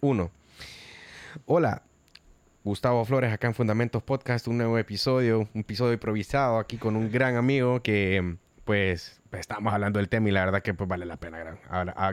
[0.00, 0.30] Uno.
[1.44, 1.82] Hola,
[2.64, 7.12] Gustavo Flores acá en Fundamentos Podcast, un nuevo episodio, un episodio improvisado aquí con un
[7.12, 11.18] gran amigo que pues, estamos hablando del tema y la verdad que pues vale la
[11.18, 11.58] pena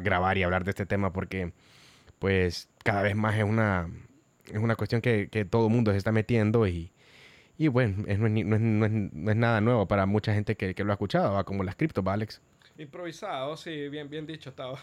[0.03, 1.53] grabar y hablar de este tema porque
[2.19, 3.89] pues cada vez más es una,
[4.51, 6.91] es una cuestión que, que todo el mundo se está metiendo y,
[7.57, 10.83] y bueno, no, es, no, es, no, es, nada nuevo para mucha gente que, que
[10.83, 12.41] lo ha escuchado, como las criptos, Alex?
[12.77, 14.79] Improvisado, sí, bien, bien dicho, estaba.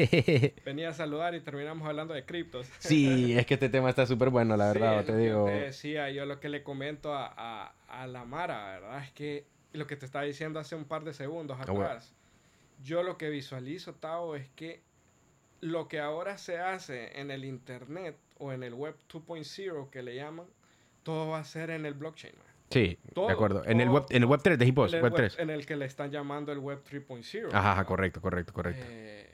[0.64, 2.66] Venía a saludar y terminamos hablando de criptos.
[2.78, 5.44] sí, es que este tema está súper bueno, la verdad, te digo.
[5.44, 9.04] Te decía, yo lo que le comento a, a, a, la Mara, ¿verdad?
[9.04, 9.44] Es que
[9.74, 12.14] lo que te estaba diciendo hace un par de segundos ah, atrás,
[12.82, 14.80] yo lo que visualizo, Tao, es que
[15.60, 20.14] lo que ahora se hace en el Internet o en el Web 2.0 que le
[20.14, 20.46] llaman,
[21.02, 22.34] todo va a ser en el blockchain.
[22.70, 23.62] Sí, de acuerdo.
[23.66, 25.38] en, el web, en el Web 3 de Hippos, web, 3.
[25.38, 27.50] En el que le están llamando el Web 3.0.
[27.52, 28.84] Ajá, correcto, correcto, correcto.
[28.88, 29.30] Eh,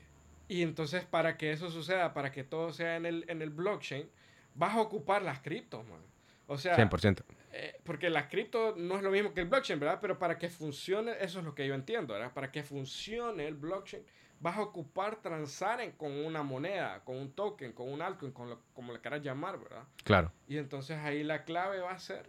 [0.49, 4.11] y entonces, para que eso suceda, para que todo sea en el, en el blockchain,
[4.55, 6.01] vas a ocupar las criptos, man.
[6.49, 7.23] O sea, 100%.
[7.53, 9.99] Eh, porque las cripto no es lo mismo que el blockchain, ¿verdad?
[10.01, 12.33] Pero para que funcione, eso es lo que yo entiendo, ¿verdad?
[12.33, 14.03] Para que funcione el blockchain,
[14.41, 18.93] vas a ocupar transar con una moneda, con un token, con un altcoin, con como
[18.93, 19.85] le quieras llamar, ¿verdad?
[20.03, 20.33] Claro.
[20.49, 22.27] Y entonces ahí la clave va a ser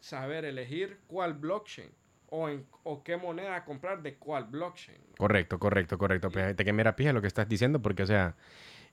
[0.00, 1.90] saber elegir cuál blockchain
[2.30, 4.98] o, en, o qué moneda comprar de cuál blockchain.
[5.18, 6.30] Correcto, correcto, correcto.
[6.30, 8.34] Te que mira pija lo que estás diciendo porque, o sea,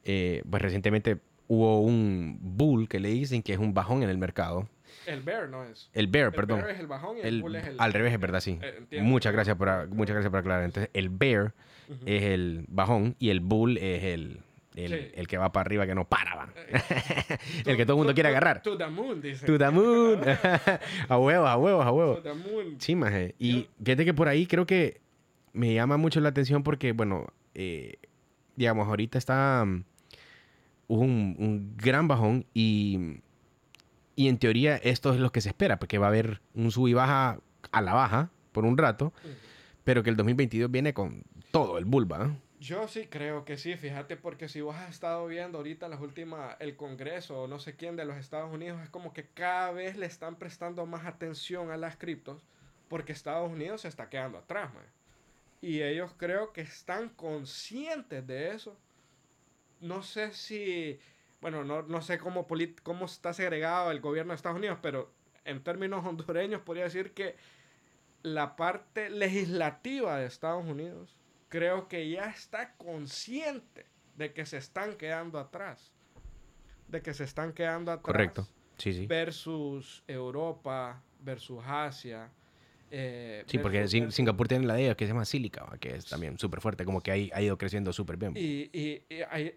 [0.04, 4.18] eh, pues recientemente hubo un bull que le dicen que es un bajón en el
[4.18, 4.68] mercado.
[5.06, 5.90] El bear no es.
[5.94, 6.60] El bear, perdón.
[6.60, 7.76] El bear es el bajón y el, bull es el...
[7.80, 8.60] Al revés, es verdad, sí.
[8.62, 10.64] Eh, muchas, gracias por, muchas gracias por aclarar.
[10.64, 11.54] Entonces, el bear
[12.06, 14.42] es el bajón y el bull es el,
[14.78, 18.30] el, que va para arriba que no para, eh, el que todo el mundo quiere
[18.30, 18.62] agarrar.
[18.92, 19.72] Moon, dice.
[19.72, 20.22] Moon.
[21.10, 22.20] a huevos, a huevos, a huevos.
[22.78, 23.36] Sí, maje.
[23.40, 25.02] Y fíjate que por ahí creo que
[25.54, 27.96] me llama mucho la atención porque, bueno, eh,
[28.56, 29.62] digamos, ahorita está...
[29.64, 29.84] Um,
[30.88, 33.20] hubo un, gran bajón y,
[34.16, 36.88] y en teoría esto es lo que se espera, porque va a haber un sub
[36.88, 37.40] y baja
[37.72, 39.12] a la baja por un rato,
[39.84, 42.38] pero que el 2022 viene con todo el bulba.
[42.60, 46.56] Yo sí creo que sí, fíjate, porque si vos has estado viendo ahorita las últimas,
[46.60, 49.96] el Congreso o no sé quién de los Estados Unidos, es como que cada vez
[49.96, 52.44] le están prestando más atención a las criptos,
[52.90, 54.86] porque Estados Unidos se está quedando atrás, man.
[55.62, 58.76] Y ellos creo que están conscientes de eso.
[59.80, 61.00] No sé si,
[61.42, 62.48] bueno, no, no sé cómo,
[62.84, 65.12] cómo está segregado el gobierno de Estados Unidos, pero
[65.46, 67.36] en términos hondureños podría decir que
[68.24, 71.17] la parte legislativa de Estados Unidos
[71.50, 73.86] creo que ya está consciente
[74.16, 75.94] de que se están quedando atrás.
[76.88, 78.04] De que se están quedando atrás.
[78.04, 78.48] Correcto.
[78.78, 79.08] Sí, sí.
[79.08, 82.30] Versus Europa, versus Asia.
[82.90, 86.62] Eh, sí, porque Singapur tiene la de que se llama Silica, que es también súper
[86.62, 88.34] fuerte, como que ha, ido creciendo súper bien.
[88.38, 89.04] Y, y,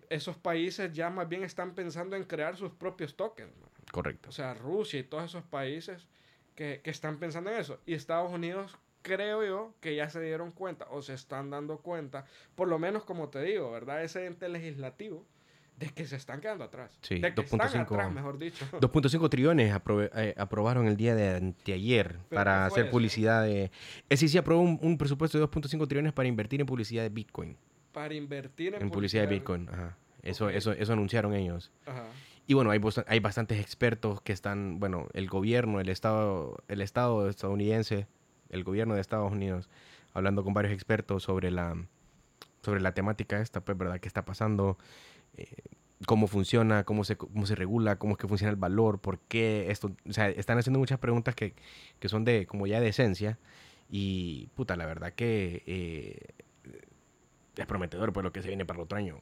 [0.09, 3.53] esos países ya más bien están pensando en crear sus propios tokens.
[3.93, 4.31] Correcto.
[4.31, 6.09] O sea, Rusia y todos esos países
[6.57, 7.79] que, que están pensando en eso.
[7.87, 12.25] Y Estados Unidos creo yo que ya se dieron cuenta o se están dando cuenta,
[12.55, 14.03] por lo menos como te digo, ¿verdad?
[14.03, 15.25] Ese ente legislativo
[15.81, 16.99] de que se están quedando atrás.
[17.01, 18.67] Sí, de que están atrás, mejor dicho.
[18.73, 19.75] 2.5 trillones
[20.15, 23.71] eh, aprobaron el día de anteayer para hacer publicidad de...
[24.11, 27.57] SEC aprobó un, presupuesto de 2.5 trillones para invertir en publicidad de Bitcoin.
[27.93, 29.69] Para invertir en, publicidad, de Bitcoin.
[29.71, 29.97] Ajá.
[30.23, 31.73] Eso, eso, eso anunciaron ellos.
[31.87, 32.05] Ajá.
[32.47, 37.29] Y bueno, hay, hay bastantes expertos que están, bueno, el gobierno, el Estado, el Estado
[37.29, 38.07] estadounidense
[38.51, 39.69] el gobierno de Estados Unidos,
[40.13, 41.77] hablando con varios expertos sobre la,
[42.63, 44.01] sobre la temática esta, pues, ¿verdad?
[44.01, 44.79] ¿Qué está pasando?
[45.37, 45.47] Eh,
[46.07, 49.71] cómo funciona, cómo se, cómo se regula, cómo es que funciona el valor, por qué
[49.71, 51.55] esto, o sea, están haciendo muchas preguntas que,
[51.99, 53.39] que son de, como ya de esencia,
[53.89, 56.19] y puta, la verdad que eh,
[57.57, 59.19] es prometedor por lo que se viene para el otro año.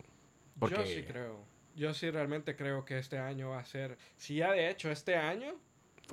[0.59, 0.77] Porque...
[0.77, 1.45] Yo sí creo,
[1.75, 5.17] yo sí realmente creo que este año va a ser, si ya de hecho este
[5.17, 5.55] año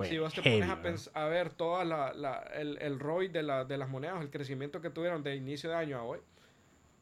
[0.04, 4.30] si vos te pones a, ver todo el, el ROI de, de las monedas, el
[4.30, 6.20] crecimiento que tuvieron de inicio de año a hoy,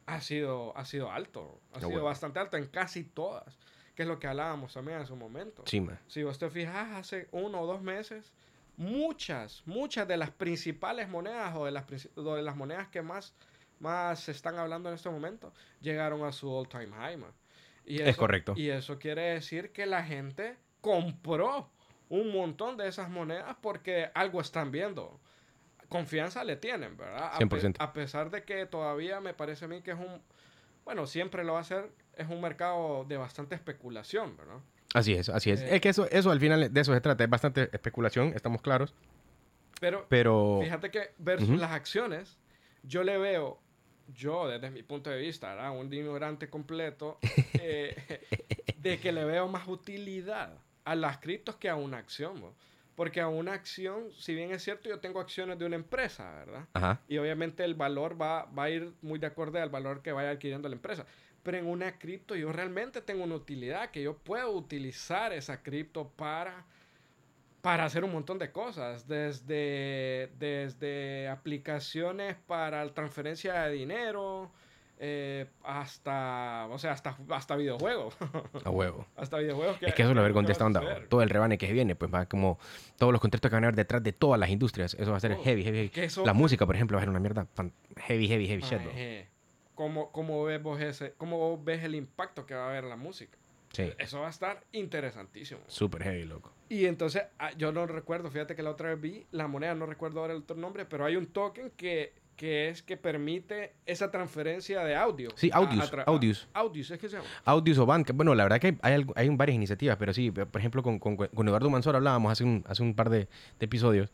[0.05, 1.59] ha sido, ha sido alto.
[1.73, 3.57] Ha sido bastante alto en casi todas.
[3.95, 5.63] Que es lo que hablábamos también en su momento.
[6.07, 8.33] si vos te fijas, hace uno o dos meses,
[8.75, 13.33] muchas, muchas de las principales monedas o de las, de las monedas que más,
[13.79, 17.17] más se están hablando en este momento llegaron a su all-time high.
[17.85, 18.53] Y es correcto.
[18.57, 21.69] Y eso quiere decir que la gente compró
[22.09, 25.19] un montón de esas monedas porque algo están viendo.
[25.89, 27.31] Confianza le tienen, ¿verdad?
[27.79, 30.21] A, pesar de que todavía me parece a mí que es un,
[30.83, 34.57] bueno, siempre lo va a ser, es un mercado de bastante especulación, ¿verdad?
[34.93, 35.61] Así es, así es.
[35.61, 38.61] Eh, es que eso, eso al final de eso se trata, es bastante especulación, estamos
[38.61, 38.93] claros.
[39.79, 42.37] Pero, pero fíjate que versus las acciones,
[42.83, 43.59] yo le veo
[44.13, 47.19] yo, desde mi punto de vista, un ignorante completo,
[47.59, 48.21] eh,
[48.77, 50.53] de que le veo más utilidad
[50.85, 52.41] a las criptos que a una acción.
[52.95, 56.99] Porque a una acción, si bien es cierto, yo tengo acciones de una empresa, ¿verdad?
[57.09, 60.29] Y obviamente el valor va, va a ir muy de acuerdo al valor que vaya
[60.29, 61.05] adquiriendo la empresa.
[61.43, 66.07] Pero en una cripto yo realmente tengo una utilidad, que yo puedo utilizar esa cripto
[66.15, 66.65] para
[67.65, 74.51] para hacer un montón de cosas, desde, desde aplicaciones para transferencia de dinero,
[74.97, 78.15] eh, hasta, o sea, hasta, hasta videojuegos.
[78.63, 79.05] A huevo.
[79.15, 79.77] hasta videojuegos.
[79.81, 80.71] es que eso lo haber contestado,
[81.09, 82.59] todo el rebane que viene, pues va como
[82.97, 85.19] todos los contratos que van a haber detrás de todas las industrias, eso va a
[85.19, 85.91] ser oh, heavy, heavy.
[86.23, 87.47] la música, por ejemplo, va a ser una mierda
[87.97, 88.81] heavy, heavy, heavy shit.
[89.73, 93.37] ¿Cómo, cómo, ves vos ese, ¿Cómo ves el impacto que va a haber la música?
[93.97, 95.61] Eso va a estar interesantísimo.
[95.67, 96.53] Súper heavy, loco.
[96.69, 99.85] Y entonces, ah, yo no recuerdo, fíjate que la otra vez vi la moneda, no
[99.85, 104.11] recuerdo ahora el otro nombre, pero hay un token que que es que permite esa
[104.11, 105.29] transferencia de audio.
[105.35, 105.91] Sí, audios.
[106.05, 106.47] audios.
[106.53, 107.27] Audios, es que se llama.
[107.45, 108.11] Audios o band.
[108.13, 111.47] Bueno, la verdad que hay, hay, varias iniciativas, pero sí, por ejemplo, con, con, con
[111.47, 113.27] Eduardo Mansor hablábamos hace un, hace un par de,
[113.59, 114.11] episodios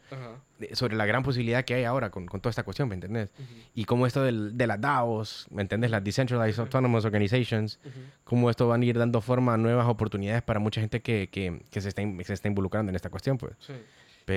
[0.74, 3.32] sobre la gran posibilidad que hay ahora con, toda esta cuestión, ¿me entendés?
[3.74, 5.90] Y cómo esto del, de las DAOs, ¿me entendés?
[5.90, 7.80] Las Decentralized Autonomous Organizations,
[8.24, 11.62] cómo esto van a ir dando forma a nuevas oportunidades para mucha gente que, que,
[11.72, 13.54] que se, está, se está involucrando en esta cuestión, pues.
[13.60, 13.74] Sí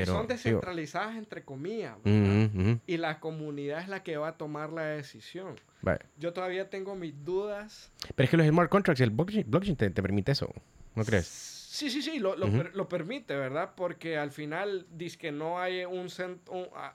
[0.04, 1.96] son descentralizadas entre comillas.
[2.86, 5.56] Y la comunidad es la que va a tomar la decisión.
[6.18, 7.90] Yo todavía tengo mis dudas.
[8.14, 10.52] Pero es que los smart contracts el blockchain, te, permite eso,
[10.94, 11.26] ¿no crees?
[11.26, 13.72] Sí, sí, sí, lo, lo, permite, ¿verdad?
[13.76, 16.08] Porque al final dice que no hay un,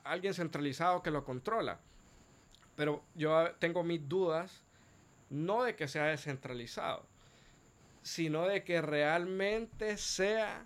[0.03, 1.79] alguien centralizado que lo controla.
[2.77, 4.63] Pero yo tengo mis dudas,
[5.29, 7.05] no de que sea descentralizado,
[8.03, 10.65] sino de que realmente sea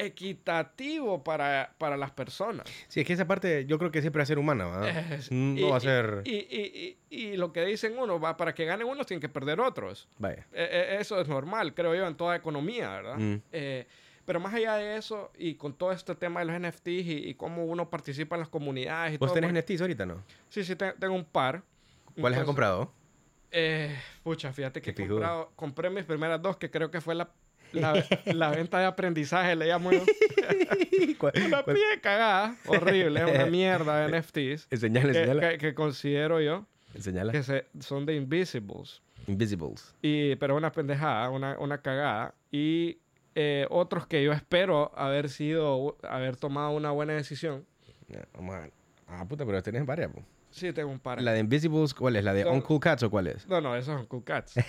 [0.00, 2.66] equitativo para, para, las personas.
[2.88, 5.20] Sí, es que esa parte yo creo que siempre va a ser humana, ¿verdad?
[5.30, 6.22] no va a ser...
[6.24, 9.60] Y, y, y, lo que dicen uno, va, para que ganen unos tienen que perder
[9.60, 10.08] otros.
[10.18, 10.46] Vaya.
[10.52, 13.16] E, e, eso es normal, creo yo, en toda economía, ¿verdad?
[13.18, 13.42] Mm.
[13.52, 13.86] Eh,
[14.24, 17.64] pero más allá de eso, y con todo este tema de los NFTs y, cómo
[17.64, 20.22] uno participa en las comunidades y ¿Vos tenés NFTs ahorita, no?
[20.48, 21.62] Sí, sí, tengo un par.
[22.18, 22.92] ¿Cuáles has comprado?
[23.50, 27.28] Eh, pucha, fíjate que he comprado, compré mis primeras dos, que creo que fue la
[27.72, 30.02] la, venta de aprendizaje le llamo yo.
[31.46, 34.66] una pie cagada, horrible, una mierda de NFTs.
[34.68, 36.66] que, Que, considero yo.
[36.92, 39.00] Que se, son de Invisibles.
[39.26, 39.94] Invisibles.
[40.02, 42.34] Y, pero una pendejada, una, una cagada.
[42.50, 42.98] Y
[43.34, 47.64] eh, otros que yo espero haber sido, haber tomado una buena decisión.
[48.34, 48.72] vamos a ver.
[49.06, 50.24] Ah, puta, pero tenés varias, pues.
[50.50, 51.22] Sí, tengo un par.
[51.22, 52.24] ¿La de Invisibles cuál es?
[52.24, 53.46] ¿La de Uncle Cats o cuál es?
[53.46, 54.56] No, no, esos son Uncle Cats.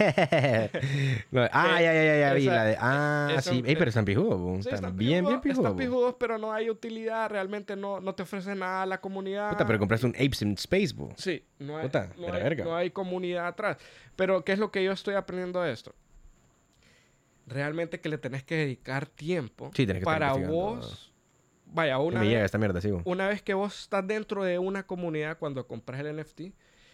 [1.52, 2.46] ah, ya, ya, ya, ya vi.
[2.46, 3.64] La de, ah, sí.
[3.66, 4.64] Ey, pero están pijudos.
[4.64, 5.72] Sí, están bien, bien pijudos.
[5.72, 7.30] Están pijudos, pero no hay utilidad.
[7.30, 9.52] Realmente no, no te ofrece nada a la comunidad.
[9.52, 11.14] Puta, pero compraste un Apes in Space, bro.
[11.18, 11.44] Sí.
[11.58, 13.78] No hay, Puta, no, hay, no hay comunidad atrás.
[14.16, 15.96] Pero, ¿qué es lo que yo estoy aprendiendo de esto?
[17.48, 21.11] Realmente que le tenés que dedicar tiempo sí, tenés que para vos
[21.72, 26.16] vaya, una, mierda, una vez que vos estás dentro de una comunidad cuando compras el
[26.16, 26.42] NFT,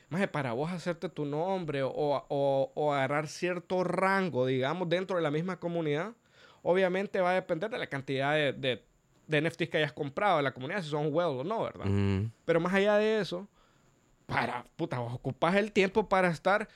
[0.10, 5.24] más para vos hacerte tu nombre o, o, o, agarrar cierto rango, digamos, dentro de
[5.24, 6.14] la misma comunidad,
[6.62, 8.84] obviamente va a depender de la cantidad de, de,
[9.28, 11.86] de NFTs que hayas comprado en la comunidad, si son well o no, ¿verdad?
[12.46, 13.48] Pero más allá de eso,
[14.26, 16.68] para, puta, vos ocupás el tiempo para estar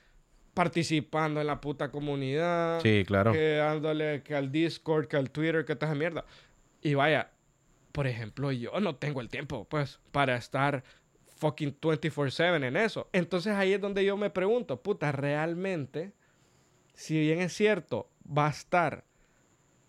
[0.53, 2.81] participando en la puta comunidad.
[2.81, 3.31] Sí, claro.
[3.31, 6.25] Que dándole que al Discord, que al Twitter, que esa mierda.
[6.81, 7.31] Y vaya,
[7.91, 10.83] por ejemplo, yo no tengo el tiempo, pues, para estar
[11.37, 13.09] fucking 24/7 en eso.
[13.13, 16.13] Entonces ahí es donde yo me pregunto, puta, realmente,
[16.93, 19.05] si bien es cierto, va a estar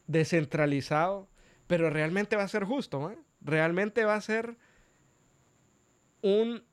[0.06, 1.28] descentralizado,
[1.66, 3.14] pero realmente va a ser justo.
[3.40, 4.56] Realmente va a ser
[6.22, 6.64] un,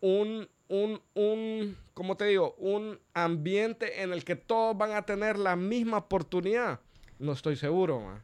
[0.00, 2.54] un, un, un, ¿cómo te digo?
[2.58, 6.80] Un ambiente en el que todos van a tener la misma oportunidad.
[7.18, 8.20] No estoy seguro, ¿eh?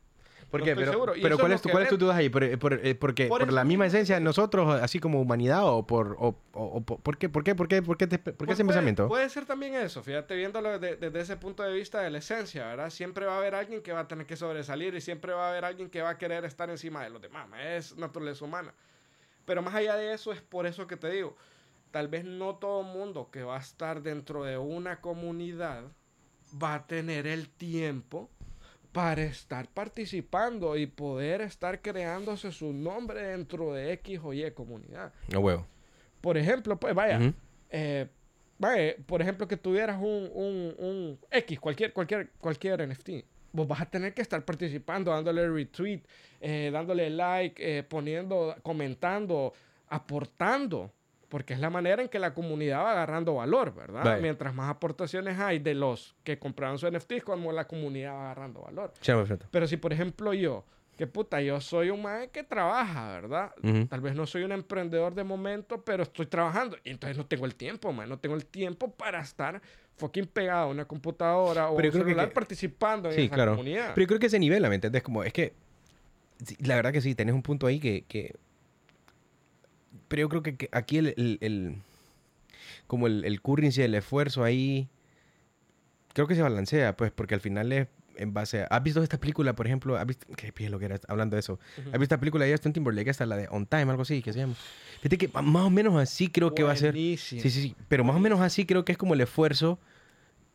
[0.50, 0.74] ¿Por qué?
[0.74, 2.28] pero, pero ¿cuál, es tu, ¿cuál es tu duda ahí?
[2.28, 5.64] ¿Por, por, eh, porque, por, la misma esencia de nosotros, así como humanidad?
[5.64, 7.28] ¿O por, o, o, por qué?
[7.28, 7.54] ¿Por qué?
[7.54, 7.82] ¿Por qué?
[7.82, 9.06] ¿Por qué, por qué pues ese pensamiento?
[9.06, 12.90] Puede ser también eso, fíjate, viéndolo desde, ese punto de vista de la esencia, ¿verdad?
[12.90, 15.50] Siempre va a haber alguien que va a tener que sobresalir y siempre va a
[15.50, 17.46] haber alguien que va a querer estar encima de los demás.
[17.64, 18.74] Es naturaleza humana.
[19.44, 21.36] Pero más allá de eso, es por eso que te digo,
[21.92, 25.84] tal vez no todo mundo que va a estar dentro de una comunidad
[26.60, 28.28] va a tener el tiempo
[28.92, 35.12] para estar participando y poder estar creándose su nombre dentro de X o Y comunidad.
[35.28, 35.66] No huevo.
[36.20, 37.32] Por ejemplo, pues vaya,
[37.70, 38.06] eh,
[38.58, 43.10] vaya, por ejemplo, que tuvieras un, un, un, X, cualquier, cualquier, cualquier NFT.
[43.52, 46.02] Vos vas a tener que estar participando, dándole retweet,
[46.40, 49.54] eh, dándole like, eh, poniendo, comentando,
[49.88, 50.92] aportando
[51.30, 54.18] Porque es la manera en que la comunidad va agarrando valor, ¿verdad?
[54.20, 58.60] Mientras más aportaciones hay de los que compraron su NFT, como la comunidad va agarrando
[58.62, 58.92] valor.
[59.50, 60.64] Pero si, por ejemplo, yo,
[60.98, 63.52] que puta, yo soy un man que trabaja, ¿verdad?
[63.88, 66.76] Tal vez no soy un emprendedor de momento, pero estoy trabajando.
[66.82, 68.08] Y entonces no tengo el tiempo, man.
[68.08, 69.62] No tengo el tiempo para estar
[69.98, 73.92] fucking pegado a una computadora o un celular participando en esa comunidad.
[73.94, 75.02] Pero yo creo que ese nivel, ¿me entiendes?
[75.04, 75.54] Como, es que,
[76.58, 78.34] la verdad que sí, tenés un punto ahí que, que
[80.10, 81.76] pero yo creo que, aquí el, el, el,
[82.88, 84.88] como el, el currency, el esfuerzo ahí,
[86.14, 87.86] creo que se balancea, pues, porque al final es
[88.16, 88.64] en base a...
[88.64, 89.96] ¿Has visto esta película, por ejemplo?
[89.96, 90.26] ¿Has visto...
[90.34, 91.60] ¿Qué pie lo que era hablando de eso?
[91.76, 93.08] ¿Has visto esta película de Justin Timberlake?
[93.08, 94.54] Esta, la de On Time, algo así, que se llama.
[95.00, 96.92] Fíjate que más o menos así creo que va a ser...
[96.94, 97.76] Sí, sí, sí.
[97.86, 99.78] Pero más o menos así creo que es como el esfuerzo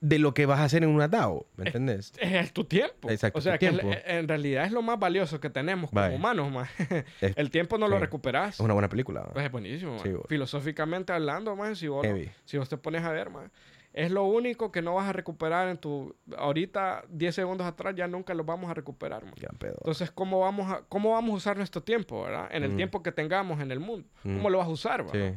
[0.07, 2.13] de lo que vas a hacer en un atado, ¿me entiendes?
[2.19, 3.09] Es, tu tiempo.
[3.09, 3.39] Exacto.
[3.39, 3.67] O sea, que
[4.05, 6.69] en realidad es lo más valioso que tenemos como humanos, más.
[7.21, 8.55] el tiempo no lo recuperas.
[8.55, 9.23] Es una buena película.
[9.33, 9.97] Pues es buenísimo,
[10.27, 12.05] Filosóficamente hablando, más, si vos,
[12.45, 13.49] si vos te pones a ver, más,
[13.93, 16.15] es lo único que no vas a recuperar en tu...
[16.37, 19.33] Ahorita, 10 segundos atrás, ya nunca lo vamos a recuperar, man.
[19.59, 22.47] Entonces, ¿cómo vamos, a, ¿cómo vamos a usar nuestro tiempo, verdad?
[22.51, 22.77] En el mm.
[22.77, 24.07] tiempo que tengamos en el mundo.
[24.21, 24.51] ¿Cómo mm.
[24.51, 25.05] lo vas a usar?
[25.11, 25.33] Sí.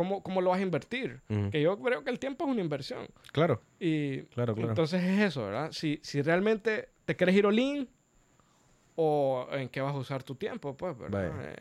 [0.00, 1.20] ¿Cómo, ¿Cómo, lo vas a invertir?
[1.50, 3.06] Que yo creo que el tiempo es una inversión.
[3.32, 3.60] Claro.
[3.78, 4.70] Y claro, claro.
[4.70, 5.72] entonces es eso, ¿verdad?
[5.72, 7.86] Si, si realmente te quieres ir all
[8.96, 11.30] o en qué vas a usar tu tiempo, pues, ¿verdad?
[11.42, 11.54] Eh,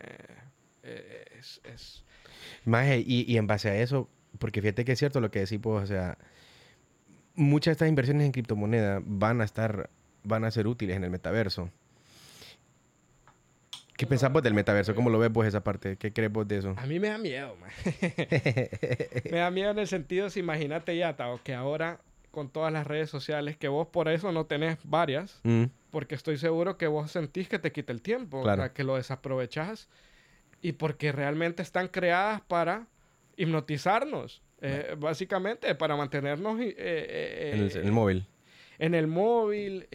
[0.84, 2.06] eh, es, es...
[2.64, 5.60] Más, y, y, en base a eso, porque fíjate que es cierto lo que decís,
[5.62, 6.18] pues, o sea,
[7.36, 9.90] muchas de estas inversiones en criptomonedas van a estar,
[10.24, 11.72] van a ser útiles en el metaverso.
[14.00, 14.96] ¿Qué pensás vos del metaverso?
[14.96, 15.98] ¿Cómo lo ves vos esa parte?
[15.98, 16.74] ¿Qué crees vos de eso?
[16.78, 17.70] A mí me da miedo, man.
[19.30, 22.00] me da miedo en el sentido, si imagínate ya, Tao, que ahora
[22.32, 25.66] con todas las redes sociales, que vos por eso no tenés varias, mm.
[25.92, 28.74] porque estoy seguro que vos sentís que te quita el tiempo, claro.
[28.74, 29.90] que lo desaprovechás,
[30.62, 32.88] y porque realmente están creadas para
[33.36, 36.58] hipnotizarnos, eh, básicamente, para mantenernos...
[36.62, 38.26] Eh, eh, en, el, móvil.
[38.78, 39.90] En el móvil,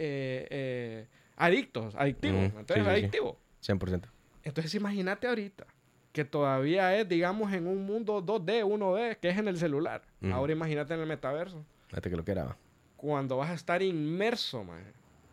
[1.37, 2.59] adictos, adictivos, mm.
[2.59, 3.39] entonces adictivo.
[3.65, 4.07] 100%.
[4.43, 5.65] Entonces imagínate ahorita
[6.11, 10.03] que todavía es, digamos, en un mundo 2D, 1D, que es en el celular.
[10.31, 11.65] Ahora imagínate en el metaverso.
[11.87, 12.57] Fíjate que lo que era.
[12.95, 14.83] Cuando vas a estar inmerso, man,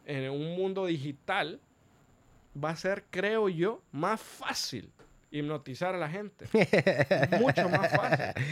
[0.04, 1.60] en un mundo digital,
[2.62, 4.90] va a ser, creo yo, más fácil
[5.32, 6.46] hipnotizar a la gente.
[7.40, 8.44] Mucho más fácil.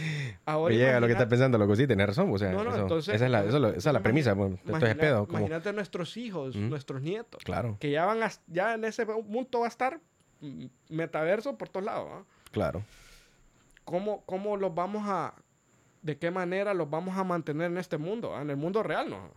[0.45, 2.33] Ahora llega lo que estás pensando, loco, sí, tenés razón.
[2.33, 4.35] O sea, no, no, entonces, esa es la, esa es la premisa.
[4.35, 7.43] Pedo, Imagínate nuestros hijos, nuestros nietos.
[7.45, 7.77] Claro.
[7.79, 10.01] Que ya van a, ya en ese punto va a estar
[10.89, 12.25] metaverso por todos lados.
[12.51, 12.83] Claro.
[13.85, 15.35] ¿Cómo, ¿Cómo los vamos a...
[16.03, 18.41] ¿De qué manera los vamos a mantener en este mundo?
[18.41, 19.31] En el mundo real, ¿no?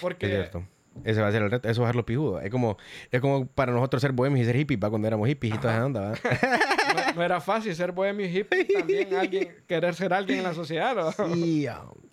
[0.00, 0.26] Porque...
[0.26, 0.66] Es cierto
[1.04, 2.40] ese va a ser el reto, eso es lo pijudo.
[2.40, 2.76] Es como,
[3.10, 5.74] es como para nosotros ser bohemios y ser hippies, para cuando éramos hippies y toda
[5.74, 6.12] esa onda,
[7.16, 10.94] no, era fácil ser bohemio y hippie, también alguien, querer ser alguien en la sociedad,
[10.94, 11.34] ¿no?
[11.34, 11.66] Sí,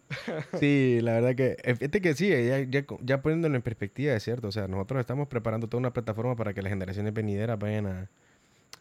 [0.60, 4.48] sí, la verdad que, este que sí, ya, ya, ya, poniéndolo en perspectiva, es cierto,
[4.48, 8.10] o sea, nosotros estamos preparando toda una plataforma para que las generaciones venideras vayan a...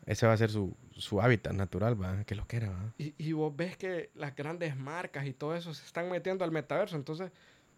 [0.07, 2.25] Ese va a ser su, su hábitat natural, ¿va?
[2.25, 2.95] Que lo que era, ¿va?
[2.97, 6.51] Y, y vos ves que las grandes marcas y todo eso se están metiendo al
[6.51, 7.31] metaverso, entonces,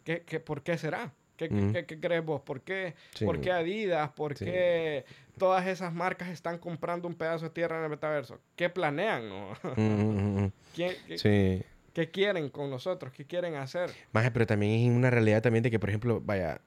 [0.04, 1.12] ¿qué, qué, ¿por qué será?
[1.48, 2.42] ¿Qué, qué, crees vos?
[2.42, 2.94] ¿Por qué,
[3.24, 4.10] ¿Por qué Adidas?
[4.10, 5.06] ¿Por qué
[5.40, 8.38] todas esas marcas están comprando un pedazo de tierra en el metaverso?
[8.56, 9.28] ¿Qué planean?
[9.28, 9.52] No?
[10.76, 13.10] ¿Qué, ¿Qué, quieren con nosotros?
[13.12, 13.90] ¿Qué quieren hacer?
[14.12, 16.60] Más, pero también es una realidad también de que, por ejemplo, vaya,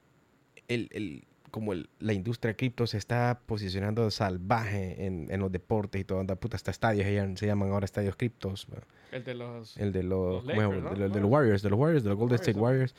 [0.66, 6.00] el, el como el, la industria cripto se está posicionando salvaje en, en los deportes
[6.00, 7.06] y todo, anda puta, hasta estadios
[7.38, 8.66] se llaman ahora estadios criptos.
[9.12, 9.76] El de los...
[9.76, 10.44] El de los...
[10.44, 12.96] de, los Warriors, de los Warriors, de los Golden State Warriors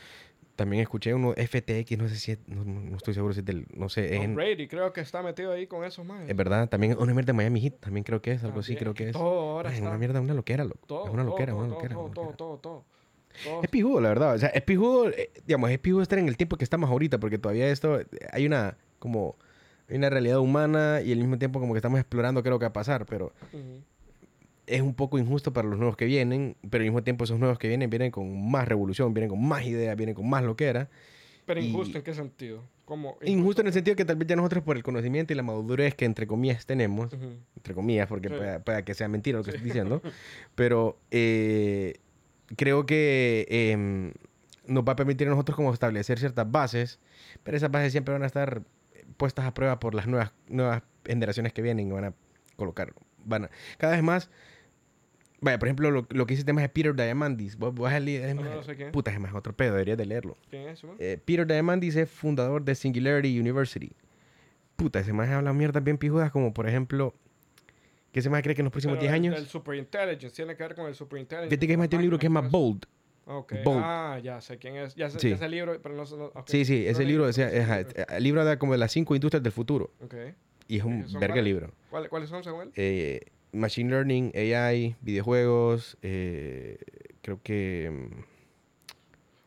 [0.56, 4.16] también escuché uno FTX, no sé si no, estoy seguro si es del, no sé.
[4.16, 6.30] En, Brady creo que está metido ahí con esos más.
[6.30, 8.94] Es verdad, también una mierda de Miami Heat, también creo que es, algo así creo
[8.94, 9.14] que es.
[9.14, 9.90] Todo ahora está.
[9.90, 10.80] Una mierda, una loquera, loco.
[10.88, 11.96] Todo, es una loquera, todo, una loquera.
[11.96, 12.84] Todo, todo, todo, todo,
[13.62, 14.36] Es pijudo, la verdad.
[14.36, 17.20] O sea, es pijudo, eh, digamos, es pijudo estar en el tiempo que estamos ahorita,
[17.20, 18.00] porque todavía esto,
[18.32, 19.36] hay una, como,
[19.90, 22.60] hay una realidad humana y al mismo tiempo como que estamos explorando qué es lo
[22.60, 23.34] que va a pasar, pero
[24.68, 27.60] es un poco injusto para los nuevos que vienen, pero al mismo tiempo esos nuevos
[27.60, 30.90] que vienen vienen con más revolución, vienen con más ideas, vienen con más loquera.
[31.46, 32.64] ¿Pero injusto en qué sentido?
[32.86, 33.62] ¿Cómo injusto?
[33.62, 36.06] en el sentido que tal vez ya nosotros por el conocimiento y la madurez que
[36.06, 37.14] entre comillas tenemos,
[37.56, 40.02] entre comillas, porque pueda, que sea mentira lo que estoy diciendo,
[40.56, 41.96] pero eh,
[42.56, 44.14] creo que em,
[44.68, 47.00] nos va a permitir a nosotros como establecer ciertas bases,
[47.44, 48.64] pero esas bases siempre van a estar
[49.18, 52.14] puestas a prueba por las nuevas, nuevas generaciones que vienen y van a
[52.56, 52.94] colocar,
[53.24, 54.30] van a, cada vez más
[55.42, 57.58] Vaya, por ejemplo, lo, lo que dice el tema de Peter Diamandis.
[57.58, 58.86] Vos, vos es, no, sé qué.
[58.88, 60.38] Puta, es más otro pedo, deberías de leerlo.
[60.50, 60.96] ¿Quién es eso?
[61.00, 63.92] Eh, Peter Diamandis es fundador de Singularity University.
[64.76, 67.14] Puta, ese más habla mierdas bien pijudas, como por ejemplo,
[68.16, 69.38] ¿Qué se más cree que en los próximos 10 años?
[69.38, 71.50] El superintelligence, tiene que ver con el superintelligence.
[71.50, 72.86] Fíjate que más tiene un libro que es más Bold.
[73.26, 73.62] Okay.
[73.68, 74.96] Ah, ya sé quién es.
[74.96, 75.32] Ya sé, sí.
[75.32, 78.78] ese libro, pero no, no Sí, sí, ese libro, es, el libro da como de
[78.78, 79.92] las cinco industrias del futuro.
[80.00, 80.34] Okay.
[80.70, 81.74] Y es un verga libro.
[81.90, 82.72] ¿Cuáles son, según él?
[82.78, 83.20] Eh,
[83.56, 86.78] machine Learning, AI, videojuegos, eh,
[87.22, 87.92] creo que...
[87.92, 88.36] Mm,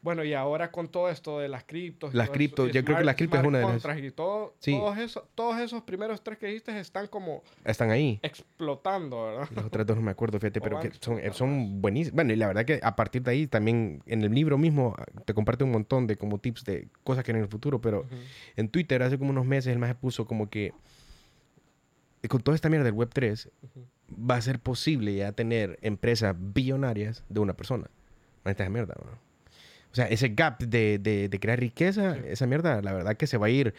[0.01, 2.15] bueno, y ahora con todo esto de las criptos.
[2.15, 3.99] Las criptos, yo creo que las criptos es una de las.
[3.99, 7.43] Y todo, todos, esos, todos esos primeros tres que dijiste están como.
[7.65, 8.21] Están ahí.
[8.23, 9.49] Explotando, ¿verdad?
[9.55, 12.15] Los otros dos no me acuerdo, fíjate, pero que son, son buenísimos.
[12.15, 15.05] Bueno, y la verdad que a partir de ahí también en el libro mismo ah,
[15.25, 18.07] te comparte un montón de como tips de cosas que en el futuro, pero
[18.57, 20.73] en Twitter hace como unos meses el más puso como que
[22.29, 23.51] con toda esta mierda del Web 3
[24.11, 27.89] va a ser posible ya tener empresas billonarias de una persona.
[28.45, 29.29] Esta mierda, ¿no?
[29.91, 33.47] O sea, ese gap de, de, crear riqueza, esa mierda, la verdad que se va
[33.47, 33.75] a ir.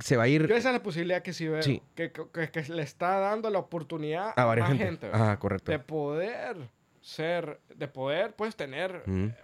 [0.00, 0.42] Se va a ir.
[0.50, 1.62] esa es la posibilidad que sí veo.
[1.94, 5.70] Que, que, le está dando la oportunidad a, varias gente, correcto.
[5.70, 6.56] de poder
[7.00, 9.34] ser, de poder, pues, tener un,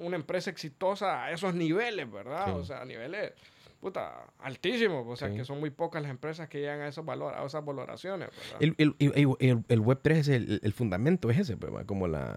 [0.00, 2.56] una empresa exitosa a esos niveles, ¿verdad?
[2.56, 3.32] O sea, a niveles
[3.84, 5.04] puta, altísimos.
[5.06, 7.62] O sea, que son muy pocas las empresas que llegan a esos valores, a esas
[7.62, 8.30] valoraciones.
[8.58, 10.28] El, el, el, el, Web 3 es
[10.62, 12.34] el, fundamento, es ese, pues, como la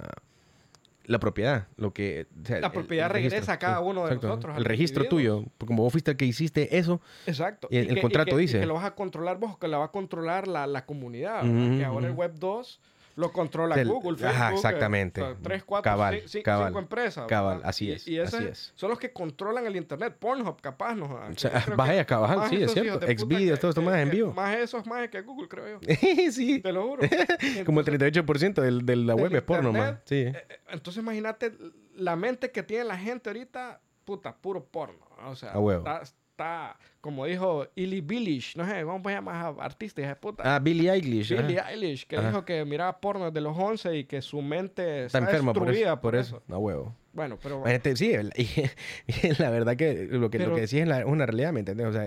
[1.05, 2.27] la propiedad, lo que...
[2.49, 4.57] la propiedad regresa a cada uno de nosotros.
[4.57, 6.99] El registro tuyo, como vos fuiste el que hiciste eso.
[7.25, 7.69] Exacto.
[7.71, 8.59] Y, el contrato dice.
[8.59, 11.43] que lo vas a controlar vos, que la va a controlar la, la comunidad.
[11.43, 12.81] que ahora el Web 2
[13.17, 14.27] lo controla Google, Facebook.
[14.27, 15.23] Ajá, exactamente.
[15.41, 17.25] tres, cuatro, cabal, cinco empresas.
[17.27, 18.07] Cabal, así es.
[18.07, 18.71] Y, así es.
[18.75, 20.15] son los que controlan el internet.
[20.19, 21.05] Pornhub, capaz, ¿no?
[21.05, 23.05] O sea, vaya, cabal, sí, es cierto.
[23.07, 24.33] Xvideos, todo esto más en vivo.
[24.33, 25.79] Más esos más que Google, creo yo.
[26.31, 26.59] sí.
[26.59, 27.01] Te lo juro.
[27.65, 29.99] Como el 38% del, de la web es porno, man.
[30.05, 30.15] Sí.
[30.15, 31.53] Eh, eh, entonces, imagínate
[31.95, 35.07] la mente que tiene la gente ahorita, puta, puro porno.
[35.25, 36.03] O sea, está,
[36.37, 40.43] está, como dijo Illy Billish, no sé, vamos a llamar a artistas de puta.
[40.45, 41.35] Ah, Billie Eilish.
[41.35, 45.17] Billie Eilish, que dijo que miraba porno desde los 11 y que su mente está,
[45.17, 46.43] enferma destruida por eso.
[46.47, 46.95] No huevo.
[47.13, 47.63] Bueno, pero...
[47.95, 51.87] sí, y, la verdad que lo que, lo que decís es, una realidad, ¿me entiendes?
[51.87, 52.05] O sea,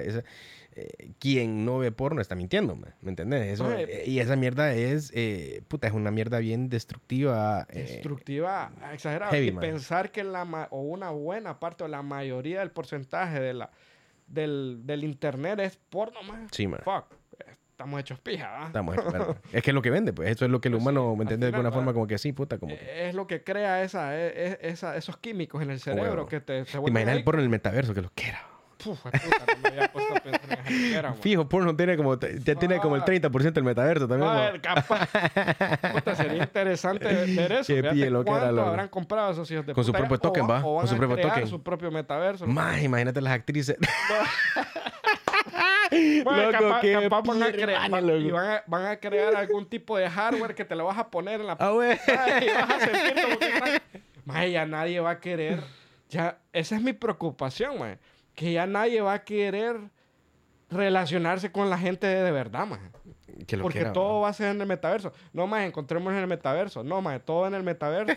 [0.76, 3.54] eh, quien no ve porno está mintiendo, ¿me entiendes?
[3.54, 7.66] Eso, eh, y esa mierda es, eh, puta, es una mierda bien destructiva.
[7.72, 9.36] destructiva, exagerada.
[9.36, 13.70] y pensar que la, o una buena parte o la mayoría del porcentaje de la
[14.30, 16.48] del, del internet es porno, man.
[16.50, 16.80] Sí, man.
[16.84, 17.14] Fuck.
[17.80, 18.66] Estamos hechos pija.
[18.66, 20.30] Estamos hechos, Es que es lo que vende, pues.
[20.30, 21.46] Eso es lo que el pues humano, ¿me entiende?
[21.46, 22.58] De alguna forma como que sí, puta.
[22.58, 26.40] Como Es lo que crea esa, e, e, esa, esos químicos en el cerebro que
[26.40, 28.46] te, te Imaginas el porno en el metaverso, que lo quiera.
[28.82, 29.10] Puf, puta,
[29.46, 33.48] no me había puesto a pensar en Fijo, tiene como, ya tiene como el 30%
[33.48, 33.50] ah.
[33.50, 34.30] del metaverso también.
[34.30, 35.08] A ver, capaz.
[35.92, 37.74] puta, sería interesante ver eso.
[37.74, 38.66] Qué pie, lo que era, lo...
[38.66, 40.62] habrán comprado esos hijos de Con su propio token, va.
[40.62, 41.46] con su propio token.
[41.46, 42.46] su propio metaverso.
[42.46, 43.76] Más, imagínate las actrices.
[46.22, 50.08] Bueno, capaz, capaz van, a crear, y van, a, van, a, crear algún tipo de
[50.08, 53.38] hardware que te lo vas a poner en la ah, y vas a sentir como
[53.38, 55.60] que ya nadie va a querer.
[56.08, 57.98] Ya, esa es mi preocupación, man
[58.40, 59.76] que ya nadie va a querer
[60.70, 62.80] relacionarse con la gente de, verdad, más.
[63.60, 65.12] Porque todo va a ser en el metaverso.
[65.34, 66.82] No, más encontremos en el metaverso.
[66.82, 68.14] No, más todo en el metaverso.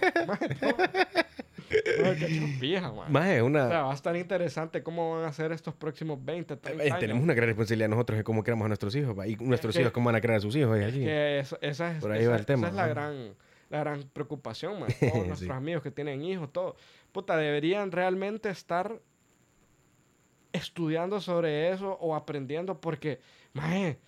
[2.81, 3.65] más, más es una...
[3.65, 6.99] O sea, va a estar interesante cómo van a ser estos próximos 20, 30 años.
[6.99, 9.13] Tenemos una gran responsabilidad nosotros de cómo creamos a nuestros hijos.
[9.27, 10.79] Y nuestros hijos cómo van a crear a sus hijos.
[10.79, 11.05] allí.
[11.05, 12.69] esa, es, Por ahí va el tema.
[12.69, 13.35] Esa es la gran,
[13.69, 14.89] la gran preocupación, man.
[15.01, 16.77] Todos nuestros amigos que tienen hijos, todo.
[17.11, 19.01] Puta, deberían realmente estar
[20.53, 23.19] estudiando sobre eso o aprendiendo porque,
[23.53, 23.99] mae,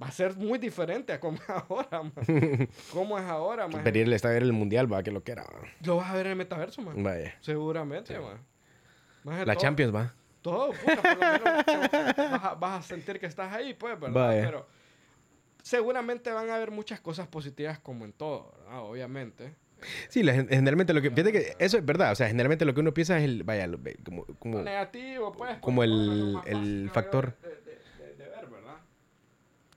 [0.00, 2.68] va a ser muy diferente a cómo es ahora, man.
[2.92, 3.82] ¿Cómo es ahora, man?
[3.82, 5.46] Venir está a ver el mundial, va, que lo quiera.
[5.84, 7.02] Lo vas a ver en el metaverso, man.
[7.02, 7.34] Vaya.
[7.40, 9.46] Seguramente, man.
[9.46, 10.14] La Champions, va.
[10.42, 14.30] Todo, puta, por lo menos vas, a, sentir que estás ahí, pues, ¿verdad?
[14.44, 14.66] Pero
[15.62, 18.82] seguramente van a haber muchas cosas positivas como en todo, ¿verdad?
[18.82, 19.54] Obviamente.
[20.08, 21.10] Sí, generalmente lo que.
[21.10, 22.12] Fíjate que eso es verdad.
[22.12, 23.42] O sea, generalmente lo que uno piensa es el.
[23.44, 23.68] Vaya,
[24.04, 24.24] como.
[24.38, 25.58] como negativo, pues.
[25.58, 27.36] Como el, el factor.
[27.42, 27.48] De,
[28.24, 28.76] ver, ¿verdad?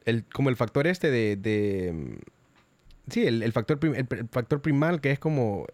[0.05, 1.35] El, como el factor este de.
[1.35, 2.19] de
[3.09, 5.65] sí, el, el factor el, factor primal que es como.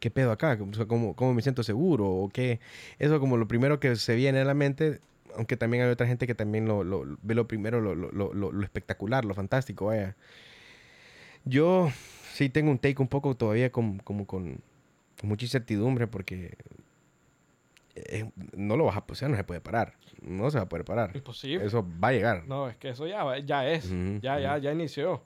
[0.00, 0.58] ¿Qué pedo acá?
[0.88, 2.08] ¿cómo, ¿Cómo me siento seguro?
[2.08, 2.60] ¿O qué?
[2.98, 5.00] Eso como lo primero que se viene a la mente.
[5.36, 9.24] Aunque también hay otra gente que también lo, lo ve lo primero, lo, lo espectacular,
[9.24, 10.16] lo fantástico, vaya.
[11.44, 11.90] Yo
[12.36, 14.60] sí tengo un take un poco todavía como con,
[15.22, 16.56] mucha incertidumbre porque
[18.54, 19.94] no lo vas a, o sea, no se puede parar.
[20.20, 21.16] No se va a poder parar.
[21.16, 21.64] Imposible.
[21.64, 22.46] Eso va a llegar.
[22.46, 23.90] No, es que eso ya, ya es.
[24.20, 25.22] ya, ya, ya inició.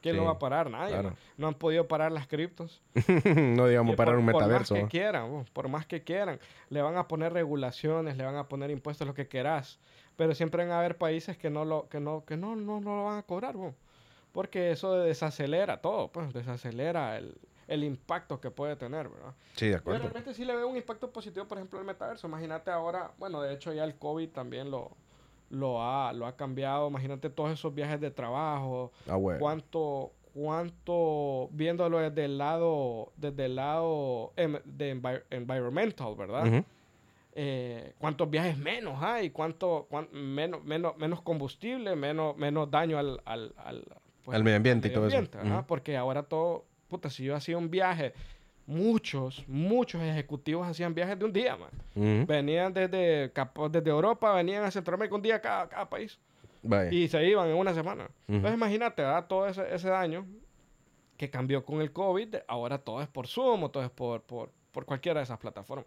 [0.00, 0.70] ¿Quién lo va a parar?
[0.70, 1.12] Nadie.
[1.36, 2.82] No han podido parar las criptos.
[3.24, 4.74] no digamos parar un metaverso.
[4.74, 6.40] Por más que quieran, por más que quieran.
[6.70, 9.78] Le van a poner regulaciones, le van a poner impuestos, lo que quieras.
[10.16, 13.04] Pero siempre van a haber países que no lo, que no, que no, no, lo
[13.04, 13.54] van a cobrar.
[14.32, 17.36] Porque eso desacelera todo, pues desacelera el,
[17.66, 19.34] el impacto que puede tener, ¿verdad?
[19.54, 19.98] Sí, de acuerdo.
[20.00, 22.26] Yo realmente sí le veo un impacto positivo, por ejemplo, el metaverso.
[22.26, 24.90] Imagínate ahora, bueno, de hecho ya el COVID también lo,
[25.50, 26.88] lo, ha, lo ha cambiado.
[26.88, 28.92] Imagínate todos esos viajes de trabajo.
[29.08, 29.38] Ah, bueno.
[29.40, 36.64] Cuánto, cuánto, viéndolo desde el lado, desde el lado em, de environmental, ¿verdad?
[37.40, 43.54] Eh, cuántos viajes menos hay, cuánto, menos, menos, menos combustible, menos, menos daño al, al,
[43.58, 43.84] al,
[44.32, 45.24] pues, medio ambiente y todo eso.
[45.66, 48.12] Porque ahora todo, puta, si yo hacía un viaje,
[48.66, 52.26] muchos, muchos ejecutivos hacían viajes de un día, man.
[52.26, 53.32] Venían desde,
[53.70, 56.18] desde Europa, venían a Centroamérica un día cada, cada país.
[56.90, 58.10] Y se iban en una semana.
[58.26, 60.26] Entonces imagínate, todo ese, ese, daño
[61.16, 64.50] que cambió con el COVID, ahora todo es por Zoom o todo es por, por,
[64.72, 65.86] por cualquiera de esas plataformas.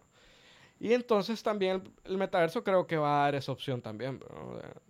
[0.82, 4.18] Y entonces también el, metaverso creo que va a dar esa opción también,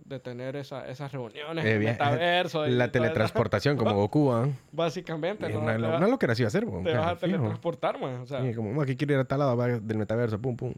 [0.06, 2.66] de, tener esa, esas reuniones eh, metaverso.
[2.66, 4.48] La teletransportación como Goku, ¿ah?
[4.72, 5.50] Básicamente.
[5.50, 5.60] ¿no?
[5.60, 8.22] Una, una, lo que así hacer, Te vas a teletransportar, man.
[8.22, 10.72] O sea, sí, como, aquí quiero ir a tal lado del metaverso, pum, pum.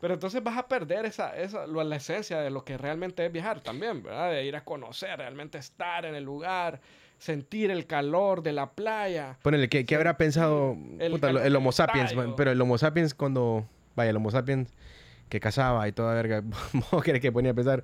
[0.00, 3.60] Pero entonces vas a perder esa, esa, la esencia de lo que realmente es viajar
[3.60, 4.30] también, ¿verdad?
[4.30, 6.80] De ir a conocer, realmente estar en el lugar,
[7.18, 9.36] sentir el calor de la playa.
[9.42, 12.14] Ponele, ¿qué, qué habrá pensado el, el Homo sapiens?
[12.36, 14.72] Pero el Homo sapiens cuando vaya, el Homo sapiens
[15.28, 16.42] que cazaba y toda verga,
[16.92, 17.82] ¿vos crees que ponía a pensar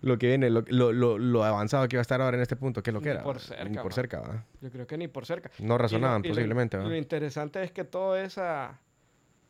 [0.00, 2.82] lo que viene, lo, lo, lo, avanzado que iba a estar ahora en este punto?
[2.82, 3.22] ¿Qué es lo que era?
[3.22, 3.64] Por cerca.
[3.64, 4.44] Ni por cerca, ¿va?
[4.60, 5.50] Yo creo que ni por cerca.
[5.58, 8.78] No razonaban posiblemente, lo, lo, interesante es que todo esa...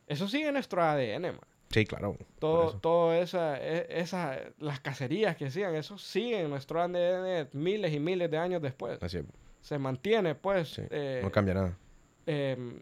[0.07, 1.41] Eso sigue en nuestro ADN, man.
[1.73, 2.17] Sí, claro.
[2.39, 7.95] Todo, todo esa, e, esa, las cacerías que hacían, eso sigue en nuestro ADN miles
[7.95, 9.03] y miles de años después.
[9.03, 9.21] Así
[9.63, 10.81] Se mantiene, pues.
[10.91, 11.77] Eh, no cambia nada.
[12.27, 12.79] Eh,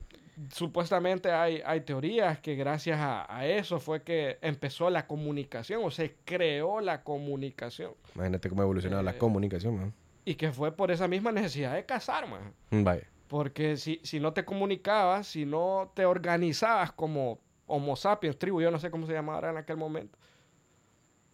[0.53, 6.16] supuestamente hay, hay teorías que gracias a, eso fue que empezó la comunicación o se
[6.24, 7.92] creó la comunicación.
[8.14, 9.94] Imagínate cómo ha evolucionado la eh, comunicación, man.
[10.24, 12.53] Y que fue por esa misma necesidad de cazar, man.
[12.70, 13.07] Mm, vaya.
[13.29, 18.70] Porque si, si no te comunicabas, si no te organizabas como Homo sapiens, tribu, yo
[18.70, 20.18] no sé cómo se llamaba en aquel momento,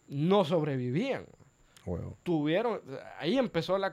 [0.09, 1.27] no sobrevivían.
[2.25, 2.81] Tuvieron,
[3.19, 3.93] ahí empezó la,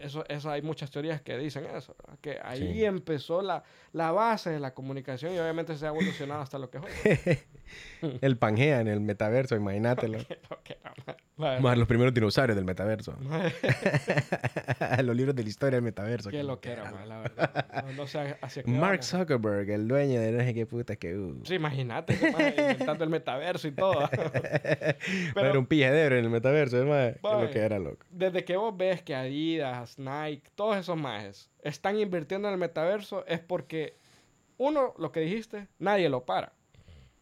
[0.00, 4.60] eso, eso hay muchas teorías que dicen eso, que ahí empezó la, la, base de
[4.60, 7.26] la comunicación y obviamente se ha evolucionado hasta lo que es
[8.02, 8.18] hoy.
[8.20, 10.18] el Pangea en el metaverso, imagínatelo.
[11.36, 13.14] Más los primeros dinosaurios del metaverso.
[15.02, 16.30] los libros de la historia del metaverso.
[16.30, 17.84] Qué lo que era, la verdad.
[17.94, 21.14] No, sé hacia qué Mark Zuckerberg, el dueño de no sé qué puta que...
[21.14, 21.44] Uh.
[21.44, 24.08] Sí, imagínate, inventando el metaverso y todo.
[25.34, 28.06] Pero era un pijedero en el metaverso, es lo que era, loco.
[28.10, 33.24] Desde que vos ves que Adidas, Nike, todos esos majes están invirtiendo en el metaverso
[33.26, 33.96] es porque,
[34.58, 36.52] uno, lo que dijiste, nadie lo para.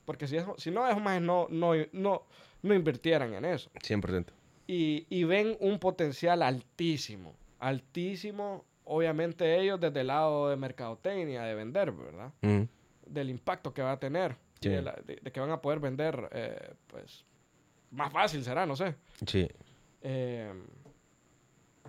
[0.05, 2.27] Porque si, si no, esos majes no, no, no
[2.65, 3.71] no invirtieran en eso.
[3.75, 4.27] 100%.
[4.67, 11.55] Y, y ven un potencial altísimo, altísimo, obviamente ellos desde el lado de mercadotecnia, de
[11.55, 12.33] vender, ¿verdad?
[13.07, 17.27] Del impacto que va a tener, de, que van a poder vender, eh, pues,
[17.91, 18.95] más fácil será, no sé.
[19.27, 19.47] Sí.
[20.01, 20.51] Eh,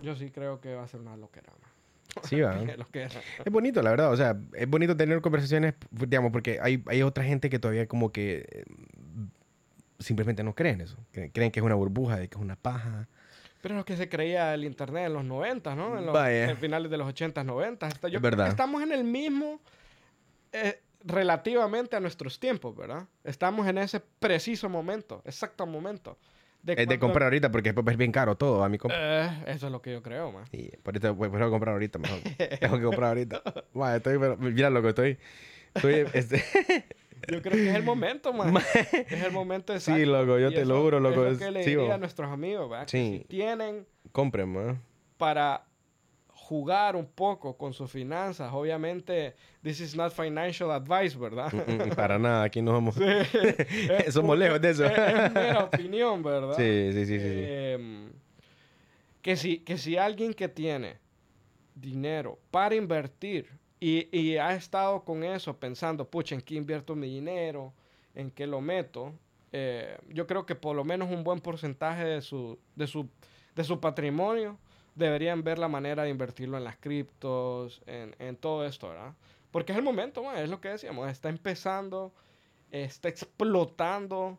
[0.02, 1.52] yo sí creo que va a ser una loquera.
[2.22, 2.58] Sí, va.
[3.44, 4.10] es bonito, la verdad.
[4.10, 8.10] O sea, es bonito tener conversaciones, digamos, porque hay, hay otra gente que todavía como
[8.10, 8.64] que
[9.98, 10.96] simplemente no creen eso.
[11.12, 13.08] Creen que es una burbuja, de que es una paja.
[13.60, 15.98] Pero es lo que se creía el Internet en los 90, ¿no?
[15.98, 17.88] En, los, finales de los 80, 90.
[17.88, 18.48] es verdad.
[18.48, 19.60] Estamos en el mismo,
[20.52, 23.06] eh, relativamente a nuestros tiempos, ¿verdad?
[23.24, 26.18] Estamos en ese preciso momento, exacto momento.
[26.66, 29.66] De es de comprar ahorita porque después es bien caro todo a mi eh, eso
[29.66, 30.44] es lo que yo creo, man.
[30.50, 32.18] Y por eso voy a comprar ahorita mejor.
[32.60, 33.40] Tengo que comprar ahorita.
[33.94, 35.16] estoy, mira loco, estoy...
[35.74, 36.42] estoy este,
[37.28, 38.52] Yo creo que es el momento, man.
[38.74, 40.00] es el momento exacto.
[40.00, 41.24] Sí, loco, yo te lo juro, loco.
[41.24, 42.88] Es lo que le diría a nuestros amigos, ¿verdad?
[42.88, 43.20] Sí.
[43.22, 43.86] si tienen...
[44.10, 44.82] Compren, man.
[45.18, 45.64] Para
[46.48, 48.52] jugar un poco con sus finanzas.
[48.52, 51.52] Obviamente, this is not financial advice, ¿verdad?
[51.52, 52.94] Mm, mm, para nada, aquí no somos...
[54.12, 54.86] somos lejos de eso.
[54.86, 56.54] es, es mera opinión, ¿verdad?
[56.56, 57.26] Sí, sí, sí, sí.
[57.28, 58.12] Em,
[59.22, 60.98] que, si, que si alguien que tiene
[61.74, 67.08] dinero para invertir y, y, ha estado con eso pensando, pucha, ¿en qué invierto mi
[67.08, 67.72] dinero?
[68.14, 69.12] ¿En qué lo meto?
[69.50, 73.08] Eh, yo creo que por lo menos un buen porcentaje de su, de su,
[73.56, 74.58] de su patrimonio
[74.96, 79.14] deberían ver la manera de invertirlo en las criptos, en, en todo esto, ¿verdad?
[79.50, 82.12] Porque es el momento, es lo que decíamos, está empezando,
[82.70, 84.38] está explotando.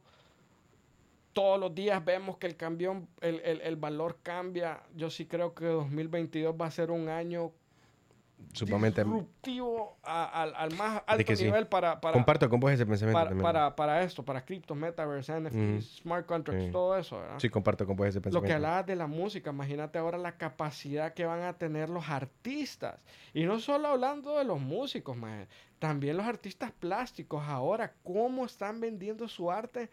[1.34, 4.84] Todos los días vemos que el, cambio, el, el, el valor cambia.
[4.96, 7.52] Yo sí creo que 2022 va a ser un año
[8.54, 14.04] sumamente disruptivo al más alto nivel para, para, Comparto con vos ese pensamiento para, para,
[14.04, 17.22] esto, para criptos, metaverse, NFTs, smart contracts, todo eso.
[17.38, 18.42] Sí, comparto con vos ese pensamiento.
[18.42, 22.10] Lo que hablabas de la música, imagínate ahora la capacidad que van a tener los
[22.10, 23.04] artistas.
[23.34, 25.18] Y no solo hablando de los músicos,
[25.80, 29.90] también los artistas plásticos ahora, cómo están vendiendo su arte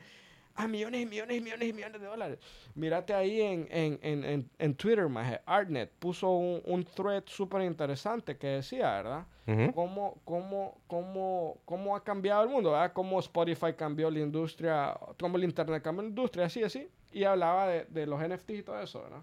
[0.57, 2.39] a millones y millones y millones y millones de dólares.
[2.75, 5.41] Mírate ahí en, en, en, en Twitter, maje.
[5.47, 9.27] Artnet puso un, un thread súper interesante que decía, ¿verdad?
[9.75, 12.93] cómo, cómo, cómo, cómo, ha cambiado el mundo, ¿verdad?
[12.93, 16.89] Cómo Spotify cambió la industria, cómo el Internet cambió la industria, así, así.
[17.13, 19.23] Y hablaba de, de los NFTs y todo eso, ¿verdad?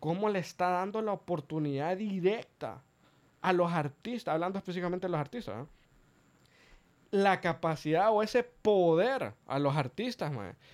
[0.00, 2.82] Cómo le está dando la oportunidad directa
[3.40, 5.70] a los artistas, hablando específicamente de los artistas, ¿verdad?
[7.10, 10.32] La capacidad o ese poder a los artistas,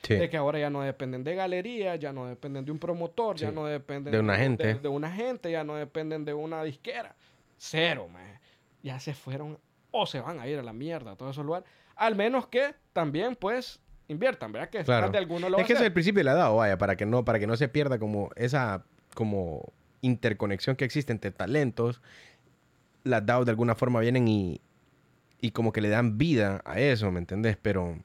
[0.09, 3.51] de que ahora ya no dependen de galerías, ya no dependen de un promotor, ya
[3.51, 7.15] no dependen de una gente, de, una gente, ya no dependen de una disquera,
[7.59, 8.09] cero,
[8.83, 9.59] ya se fueron
[9.91, 12.75] o se van a ir a la mierda a todos esos lugares, al menos que
[12.93, 14.71] también pues inviertan, ¿verdad?
[14.71, 15.11] Que claro.
[15.11, 17.25] de alguno lo Es que es el principio de la DAO, vaya, para que no
[17.25, 22.01] para que no se pierda como esa como interconexión que existe entre talentos.
[23.05, 24.61] Las DAO de alguna forma vienen y,
[25.43, 27.59] y como que le dan vida a eso, ¿me entendés?
[27.61, 27.99] Pero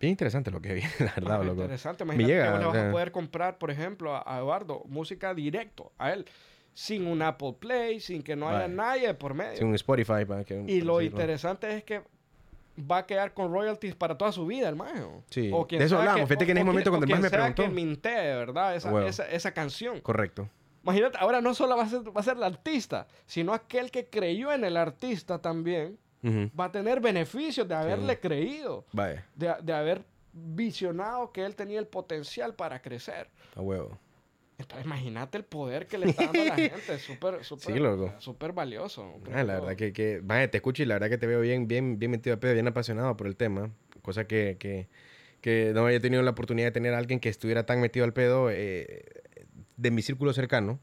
[0.00, 1.62] bien interesante lo que viene, la verdad, loco.
[1.62, 5.92] Interesante, imagínate que vos le vas a poder comprar, por ejemplo, a, Eduardo música directo
[5.98, 6.26] a él
[6.72, 9.56] sin un Apple Play, sin que no haya nadie por medio.
[9.56, 10.24] Sin un Spotify.
[10.26, 12.02] Para que, y lo interesante es que
[12.78, 15.22] va a quedar con royalties para toda su vida, hermano.
[15.30, 16.28] Sí, de eso hablamos.
[16.28, 17.62] Fíjate que en ese momento cuando el más me preguntó.
[17.62, 18.74] que minte, ¿verdad?
[18.74, 20.00] Esa, esa, esa, canción.
[20.00, 20.50] Correcto.
[20.82, 24.06] Imagínate, ahora no solo va a, ser, va a ser el artista, sino aquel que
[24.06, 25.98] creyó en el artista también
[26.58, 28.84] va a tener beneficios de haberle creído,
[29.34, 33.28] De, de, haber visionado que él tenía el potencial para crecer.
[33.54, 33.98] A huevo.
[34.58, 36.98] Entonces, imagínate el poder que le está dando a la gente.
[36.98, 39.14] Súper, súper, súper valioso.
[39.32, 41.68] Ah, la verdad que, que vaya, te escucho y la verdad que te veo bien,
[41.68, 43.70] bien, bien metido a pedo, bien apasionado por el tema.
[44.02, 44.88] Cosa que, que,
[45.42, 48.14] que no había tenido la oportunidad de tener a alguien que estuviera tan metido al
[48.14, 49.04] pedo eh,
[49.76, 50.80] de mi círculo cercano.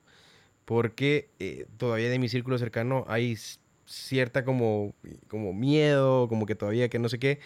[0.66, 3.36] Porque eh, todavía de mi círculo cercano hay
[3.86, 4.94] cierta como,
[5.28, 7.40] como miedo, como que todavía que no sé qué.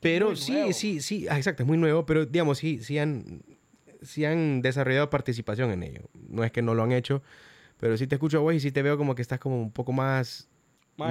[0.00, 3.42] Pero sí, sí, sí, ah, exacto, es muy nuevo, pero digamos, sí, sí han,
[4.02, 6.02] sí han desarrollado participación en ello.
[6.28, 7.22] No es que no lo han hecho,
[7.78, 9.72] pero sí te escucho a vos y sí te veo como que estás como un
[9.72, 10.48] poco más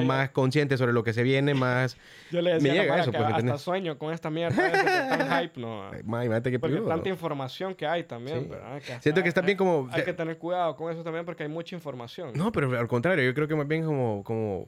[0.05, 1.97] más consciente sobre lo que se viene, más...
[2.31, 4.71] Yo le decía me llega eso, que hasta sueño con esta mierda
[5.09, 5.89] tan hype, ¿no?
[5.99, 8.81] imagínate que Porque tanta información que hay también, ¿verdad?
[9.01, 9.89] Siento que está bien como...
[9.91, 12.31] Hay que tener cuidado con eso también porque hay mucha información.
[12.35, 14.23] No, pero al contrario, yo creo que más bien como...
[14.23, 14.67] como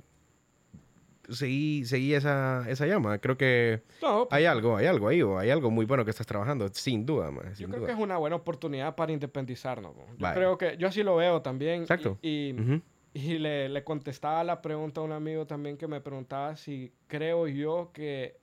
[1.29, 3.17] seguí, seguí esa, esa llama.
[3.19, 6.27] Creo que pues hay algo, hay algo ahí, o hay algo muy bueno que estás
[6.27, 7.57] trabajando, sin duda, más.
[7.57, 9.95] yo creo que es una buena oportunidad para independizarnos.
[10.17, 11.81] Yo creo que, yo así lo veo también.
[11.81, 12.17] Exacto.
[12.21, 12.81] Y, y
[13.13, 17.91] le, le, contestaba la pregunta a un amigo también que me preguntaba si creo yo
[17.93, 18.37] que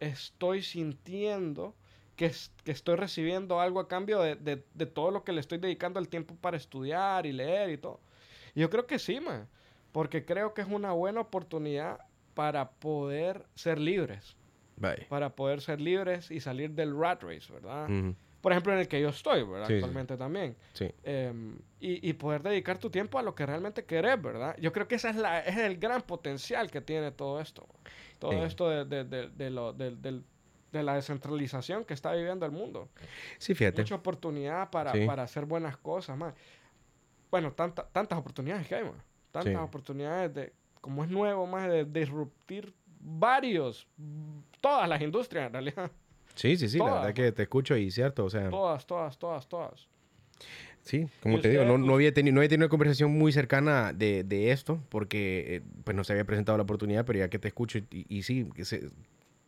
[0.00, 1.74] estoy sintiendo
[2.16, 2.32] que,
[2.64, 6.00] que estoy recibiendo algo a cambio de, de, de, todo lo que le estoy dedicando
[6.00, 8.00] el tiempo para estudiar y leer y todo.
[8.54, 9.48] Y yo creo que sí, man,
[9.92, 12.00] porque creo que es una buena oportunidad
[12.34, 14.36] para poder ser libres.
[15.08, 17.88] Para poder ser libres y salir del rat race, ¿verdad?
[18.48, 19.70] Por ejemplo, en el que yo estoy, ¿verdad?
[19.70, 20.56] Actualmente también.
[20.72, 20.90] Sí.
[21.02, 24.56] Em, y, y, poder dedicar tu tiempo a lo que realmente querés, ¿verdad?
[24.58, 27.68] Yo creo que ese es, la, es el gran potencial que tiene todo esto.
[28.18, 30.22] Todo esto de, de, de, de lo, de,
[30.72, 32.88] la descentralización que está viviendo el mundo.
[33.36, 33.82] Sí, fíjate.
[33.82, 36.32] Mucha oportunidad para, para hacer buenas cosas, más.
[37.30, 39.02] Bueno, tanta, tantas oportunidades que hay, man.
[39.30, 43.86] Tantas oportunidades de, como es nuevo, más de disruptir varios,
[44.62, 45.90] todas las industrias en realidad.
[46.38, 48.48] Sí, sí, sí, la verdad que te escucho y cierto, o sea.
[48.48, 49.88] Todas, todas, todas, todas.
[50.82, 53.92] Sí, como te digo, no, no, había tenido, no había tenido una conversación muy cercana
[53.92, 57.40] de, de esto, porque eh, pues no se había presentado la oportunidad, pero ya que
[57.40, 58.88] te escucho y, y sí, que se,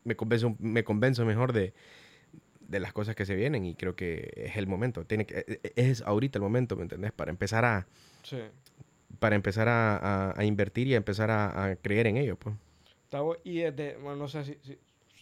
[0.02, 1.74] me, convenzo, me convenzo mejor de,
[2.60, 5.04] de las cosas que se vienen y creo que es el momento.
[5.04, 7.12] Tiene que, e, e, es ahorita el momento, ¿me entendés?
[7.12, 7.86] Para empezar a...
[8.24, 8.38] Sí.
[9.20, 12.56] Para empezar a, a, invertir y a empezar a, a, creer en ello, pues.
[13.44, 14.78] Y desde, bueno, no sé si, si,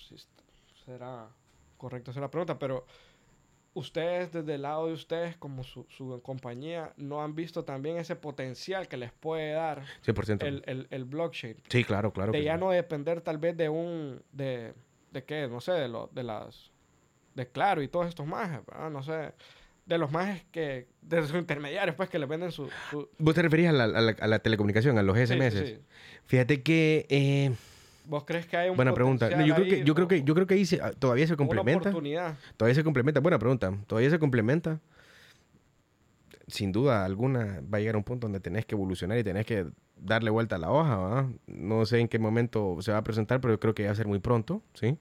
[0.08, 0.16] si
[0.84, 1.28] será
[1.78, 2.84] correcto hacer la pregunta, pero
[3.74, 8.16] ustedes desde el lado de ustedes como su, su, compañía no han visto también ese
[8.16, 10.44] potencial que les puede dar 100%.
[10.44, 11.56] El, el, el blockchain.
[11.68, 12.32] Sí, claro, claro.
[12.32, 14.74] De ya no depender tal vez de un, de,
[15.12, 16.72] de qué, no sé, de, lo, de las,
[17.34, 18.60] de Claro y todos estos más,
[18.90, 19.32] no sé,
[19.86, 22.68] de los más que, de sus intermediarios, pues que les venden su...
[23.18, 25.80] ¿Vos te referías a la, a la, telecomunicación, a los SMS?
[26.26, 27.06] Fíjate que...
[27.08, 27.52] Eh,
[28.08, 29.28] ¿Vos crees que hay un Buena pregunta.
[29.44, 31.92] yo, creo que, yo, creo que, yo creo que ahí se, ah, todavía se complementa.
[31.92, 33.20] Todavía se complementa.
[33.20, 33.70] Buena pregunta.
[33.86, 34.80] Todavía se complementa.
[36.46, 39.44] sin duda alguna va a llegar a un punto donde tenés que evolucionar y tenés
[39.44, 39.66] que
[39.96, 41.26] darle vuelta a la hoja, ¿verdad?
[41.46, 43.94] No sé en qué momento se va a presentar, pero yo creo que va a
[43.94, 44.96] ser muy pronto, ¿sí?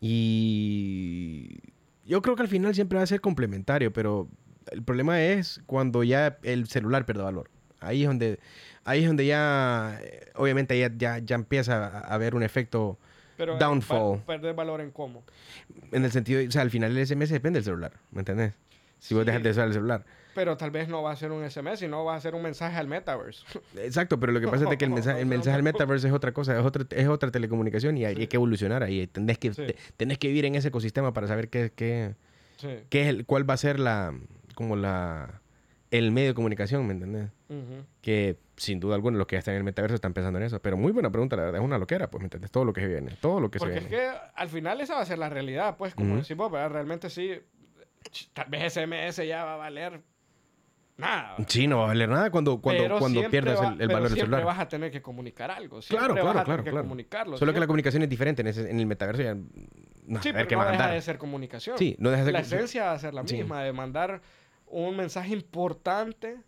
[0.00, 1.60] Y
[2.04, 4.28] yo creo que al final siempre va a ser complementario, pero
[4.72, 7.50] el problema es cuando ya el celular pierde valor.
[7.78, 8.40] Ahí es donde,
[8.86, 12.98] ahí es donde ya, eh, obviamente ya, ya, ya empieza a haber un efecto
[13.36, 14.20] pero downfall.
[14.20, 15.24] ¿Perder valor en cómo?
[15.92, 18.54] En el sentido, o sea, al final el SMS depende del celular, ¿me entendés?
[18.98, 20.04] Si vos dejas de usar el celular.
[20.34, 22.76] Pero tal vez no va a ser un SMS, sino va a ser un mensaje
[22.76, 23.44] al metaverse.
[23.76, 26.32] Exacto, pero lo que pasa es que el mensaje, el mensaje al metaverse es otra
[26.32, 29.06] cosa, es otra, es otra telecomunicación y hay, que evolucionar ahí.
[29.06, 32.14] Tenés que, tenés que vivir en ese ecosistema para saber qué, qué,
[32.88, 34.14] qué es el, cuál va a ser la,
[34.54, 35.40] como la,
[35.90, 37.30] el medio de comunicación, ¿me entendés?
[38.00, 40.60] Que sin duda alguna los que ya están en el metaverso están pensando en eso.
[40.60, 42.50] Pero muy buena pregunta, la verdad, es una loquera, pues, ¿me entiendes?
[42.50, 43.80] Todo lo que se viene, todo lo que se viene.
[43.82, 47.10] Porque es que al final esa va a ser la realidad, pues, como decimos, realmente
[47.10, 47.32] sí,
[48.32, 50.00] tal vez SMS ya va a valer
[50.96, 51.36] nada.
[51.46, 54.44] Sí, no va a valer nada cuando, cuando, cuando pierdas el, el valor del celular.
[54.44, 55.80] vas a tener que comunicar algo.
[55.80, 56.62] Claro, claro, claro.
[56.62, 56.82] claro.
[56.82, 58.42] Comunicarlo, Solo que la comunicación es diferente.
[58.42, 59.34] En, ese, en el metaverso ya...
[60.06, 61.76] No, sí, pero no deja de ser comunicación.
[61.78, 64.22] Sí, no deja de ser La esencia va a ser la misma, de mandar
[64.66, 66.38] un mensaje importante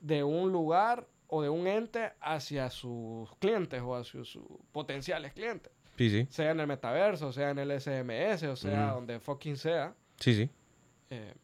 [0.00, 5.72] de un lugar o de un ente hacia sus clientes o hacia sus potenciales clientes.
[5.96, 6.26] Sí, sí.
[6.30, 9.94] Sea en el metaverso, sea en el SMS, o sea donde fucking sea.
[10.18, 10.50] Sí, sí.
[11.10, 11.34] Eh,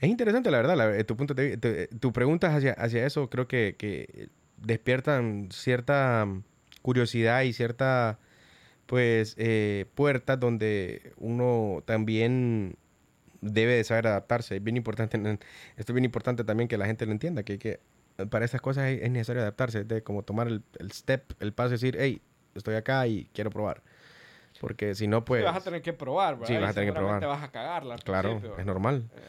[0.00, 1.04] es interesante, la verdad.
[1.04, 6.26] tu, punto de, tu preguntas hacia, hacia eso creo que, que, despiertan cierta
[6.82, 8.18] curiosidad y cierta
[8.86, 12.76] pues eh, puertas donde uno también
[13.40, 14.56] debe de saber adaptarse.
[14.56, 15.16] Es bien importante,
[15.76, 17.80] esto es bien importante también que la gente lo entienda, que, que
[18.30, 21.72] para estas cosas es, necesario adaptarse, de como tomar el, el, step, el paso y
[21.72, 22.22] decir, hey,
[22.54, 23.82] estoy acá y quiero probar.
[24.60, 25.42] Porque si no, pues...
[25.42, 26.46] Sí, vas a tener que probar, ¿verdad?
[26.46, 27.20] Sí, vas a tener que probar.
[27.20, 27.96] Te vas a cagarla.
[27.96, 29.04] Claro, es normal.
[29.14, 29.20] Eh,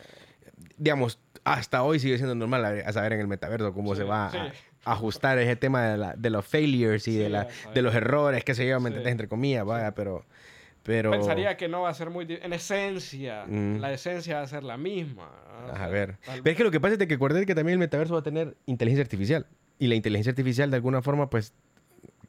[0.77, 4.51] Digamos, hasta hoy sigue siendo normal a, saber en el metaverso cómo se va a,
[4.85, 8.55] ajustar ese tema de, la, de los failures y de, la, de los errores que
[8.55, 10.25] se llevan, ¿me Entre comillas, vaya, pero...
[10.87, 11.11] Pero...
[11.11, 12.25] Pensaría que no va a ser muy...
[12.41, 13.79] En esencia, mm.
[13.79, 15.29] la esencia va a ser la misma.
[15.73, 16.17] A ver.
[16.25, 18.23] Pero es que lo que pasa es que acuérdate que también el metaverso va a
[18.23, 19.47] tener inteligencia artificial.
[19.79, 21.53] Y la inteligencia artificial, de alguna forma, pues,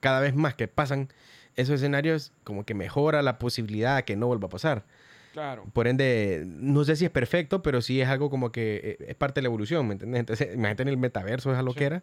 [0.00, 1.08] cada vez más que pasan
[1.54, 4.84] esos escenarios, como que mejora la posibilidad de que no vuelva a pasar.
[5.32, 5.64] Claro.
[5.72, 9.14] Por ende, no sé si es perfecto, pero sí es algo como que eh, es
[9.14, 10.18] parte de la evolución, ¿me entiendes?
[10.18, 12.02] Entonces, imagínate en el metaverso, es lo que era.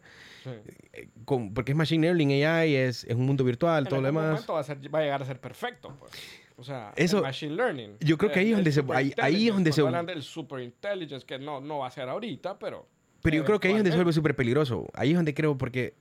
[0.93, 1.09] Eh,
[1.53, 4.45] porque es Machine Learning, AI, es, es un mundo virtual, todo lo demás.
[4.49, 6.13] Va a, va a llegar a ser perfecto, pues.
[6.57, 7.97] O sea, Eso, machine learning.
[7.99, 8.83] Yo creo que ahí es donde se...
[8.93, 9.81] Ahí, ahí es donde se...
[9.81, 12.87] Hablan del super intelligence, que no, no va a ser ahorita, pero...
[13.21, 14.87] Pero yo creo que ahí es donde se vuelve súper peligroso.
[14.93, 15.95] Ahí es donde creo, porque...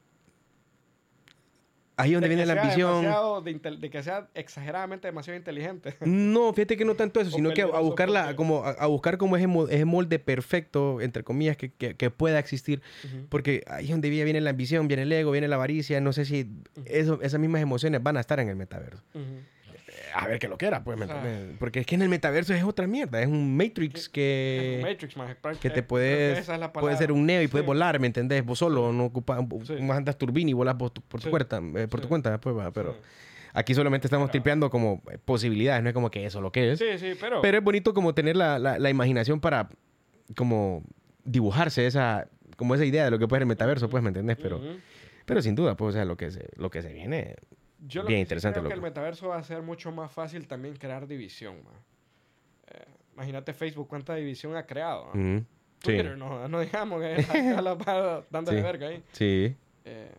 [1.97, 3.05] Ahí es donde viene la ambición.
[3.45, 5.97] De, de, que sea exageradamente demasiado inteligente.
[6.05, 9.47] No, fíjate que no tanto eso, sino que a buscarla, como, a, buscar como ese,
[9.71, 12.83] ese, molde perfecto, entre comillas, que, que, pueda existir.
[13.29, 16.01] Porque ahí es donde viene la ambición, viene el ego, viene la avaricia.
[16.01, 16.51] No sé si
[16.85, 19.03] eso, esas mismas emociones van a estar en el metaverso
[20.15, 21.07] a ver que lo quiera, pues, ¿me
[21.59, 23.21] Porque es que en el metaverso es otra mierda.
[23.21, 24.77] Es un Matrix que.
[24.77, 26.49] Es un Matrix, más Que te puedes.
[26.73, 28.45] puede ser un neo y puedes volar, ¿me entendés?
[28.45, 29.41] Vos solo, no ocupas.
[29.81, 32.71] Más andas turbina y volas por tu, cuenta, eh, por tu cuenta va.
[32.73, 32.97] Pero.
[33.57, 36.79] Aquí solamente estamos tripeando como posibilidades, no es como que eso lo que es.
[36.81, 37.41] Sí, sí, pero...
[37.41, 39.69] Pero es bonito como tener la, la, imaginación para
[40.35, 40.83] como
[41.23, 44.39] dibujarse esa, como esa idea de lo que puede ser el metaverso, pues, ¿me entendés?
[44.43, 44.61] Pero,
[45.25, 47.37] pero sin duda, pues, o sea, lo que se, lo que se viene
[47.87, 48.61] yo lo Bien que interesante.
[48.61, 51.57] Creo que el metaverso va a ser mucho más fácil también crear división.
[52.69, 55.13] Eh, imagínate Facebook cuánta división ha creado.
[55.81, 59.03] Twitter, no, no digamos que está dándole verga ahí.
[59.13, 59.55] Sí.
[59.85, 60.13] Eh,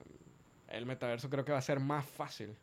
[0.69, 2.56] el metaverso creo que va a ser más fácil.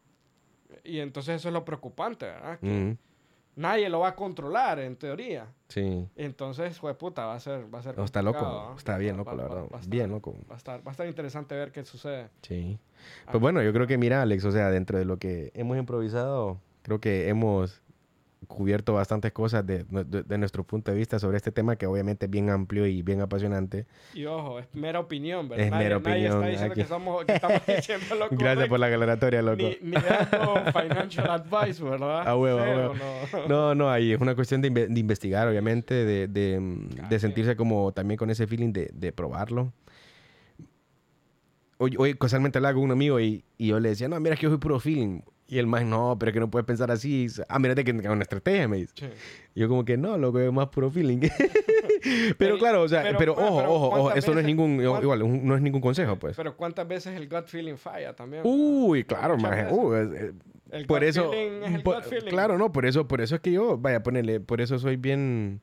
[0.85, 2.59] Y entonces eso es lo preocupante, ¿verdad?
[2.61, 2.97] Que,
[3.57, 5.47] nadie lo va a controlar, en teoría.
[5.69, 6.09] Sí.
[6.17, 7.73] Entonces, pues puta, va a ser...
[7.73, 9.67] Va a ser está loco, está bien loco, la verdad.
[9.87, 10.37] bien loco.
[10.51, 12.29] Va a, estar, va a estar interesante ver qué sucede.
[12.43, 12.79] Sí.
[13.31, 16.59] Pues bueno, yo creo que mira, Alex, o sea, dentro de lo que hemos improvisado,
[16.83, 17.82] creo que hemos
[18.47, 22.31] cubierto bastantes cosas de, de, nuestro punto de vista sobre este tema que obviamente es
[22.31, 23.87] bien amplio y bien apasionante.
[24.15, 25.67] Y ojo, es mera opinión, ¿verdad?
[25.67, 26.41] Es mera opinión.
[26.41, 29.63] Nadie está diciendo que, somos, que, estamos diciendo lo Gracias por la aclaratoria, loco.
[29.63, 29.97] Ni, ni
[30.73, 32.27] financial advice, ¿verdad?
[32.27, 32.95] A huevo, a huevo.
[32.95, 33.49] No.
[33.49, 38.19] no, no, ahí es una cuestión de, de investigar, obviamente, de, de, sentirse como también
[38.19, 39.73] con ese feeling de, probarlo.
[41.79, 44.43] Hoy, hoy casualmente hablaba con un amigo y, y yo le decía, no, mira que
[44.43, 45.21] yo soy puro feeling.
[45.53, 47.27] Y el más, no, pero es que no puedes pensar así.
[47.46, 48.94] Ah, mírate que es una estrategia, me dice.
[49.55, 51.19] yo como que no, lo que es más puro feeling.
[52.38, 55.61] pero claro, o sea, pero, ojo, ojo, ojo, eso no es ningún, igual, no es
[55.61, 56.38] ningún consejo, pues.
[56.38, 58.44] Pero ¿cuántas veces el gut feeling falla también?
[58.46, 59.71] Uy, claro, más.
[59.71, 59.92] Uh,
[60.71, 62.31] el por gut eso, feeling es el gut feeling.
[62.31, 65.61] Claro, no, por eso, por eso es que yo, vaya, ponerle, por eso soy bien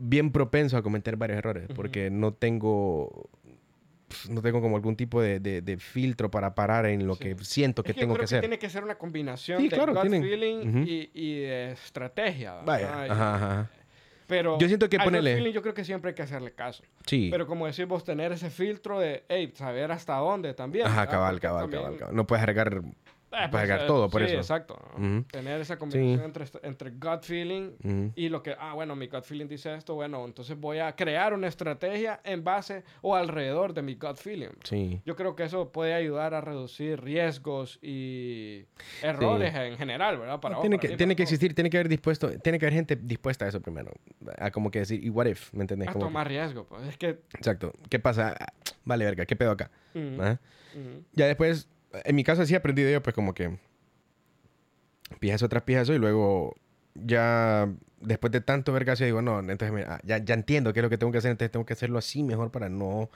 [0.00, 3.28] bien propenso a cometer varios errores porque no tengo
[4.28, 7.94] no tengo como algún tipo de, de, filtro para parar en lo que siento que,
[7.94, 8.40] tengo que, hacer.
[8.40, 12.54] Tiene que ser una combinación de gut feeling y, y, de estrategia.
[12.64, 13.04] Vaya.
[13.04, 13.70] Ajá, ajá.
[14.26, 15.34] Pero yo siento que ponerle...
[15.34, 16.84] feeling yo creo que siempre hay que hacerle caso.
[17.04, 17.28] Sí.
[17.32, 20.86] Pero como decís vos, tener ese filtro de, hey, saber hasta dónde también.
[20.86, 22.80] Ajá, cabal, cabal, cabal, cabal, No puedes agregar
[23.32, 24.36] eh, pues, eh, todo por sí, eso.
[24.36, 24.78] exacto.
[25.30, 29.46] Tener esa combinación entre, entre gut feeling y lo que, ah, bueno, mi gut feeling
[29.46, 33.94] dice esto, bueno, entonces voy a crear una estrategia en base o alrededor de mi
[33.94, 34.50] gut feeling.
[34.64, 35.00] Sí.
[35.04, 38.66] Yo creo que eso puede ayudar a reducir riesgos y
[39.02, 40.40] errores en general, ¿verdad?
[40.40, 43.44] Para tiene que, tiene que existir, tiene que haber dispuesto, tiene que haber gente dispuesta
[43.44, 43.92] a eso primero.
[44.38, 45.52] A como que decir, ¿y what if?
[45.52, 45.88] ¿Me entendés?
[45.88, 46.86] A tomar riesgo, pues.
[46.88, 47.20] Es que...
[47.34, 47.72] Exacto.
[47.88, 48.36] ¿Qué pasa?
[48.84, 49.70] Vale, verga, ¿qué pedo acá?
[50.18, 50.38] ¿Ah?
[51.12, 53.58] Ya después en mi caso sí he aprendido yo, pues como que
[55.18, 56.54] pijazo tras pijazo y luego
[56.94, 57.68] ya
[58.00, 60.98] después de tanto vergazo digo, no, entonces ah, ya, ya entiendo qué es lo que
[60.98, 63.10] tengo que hacer, entonces tengo que hacerlo así mejor para no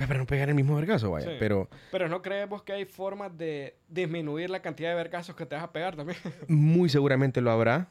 [0.00, 1.36] pues, para no pegar el mismo vergazo, vaya.
[1.38, 5.54] Pero, pero no creemos que hay formas de disminuir la cantidad de vergazos que te
[5.54, 6.16] vas a pegar también.
[6.48, 7.88] Muy seguramente lo habrá.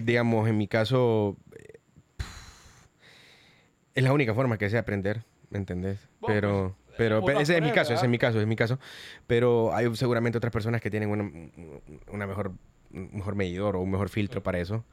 [0.00, 1.78] Digamos, en mi caso, eh,
[3.94, 6.08] es la única forma que sé aprender, ¿me entendés?
[6.26, 6.74] pero...
[6.96, 8.78] Pero, ese es mi caso, ese es mi caso, es mi caso.
[9.26, 11.30] Pero hay seguramente otras personas que tienen una,
[12.10, 12.52] una mejor,
[12.90, 14.84] mejor medidor o un mejor filtro para eso.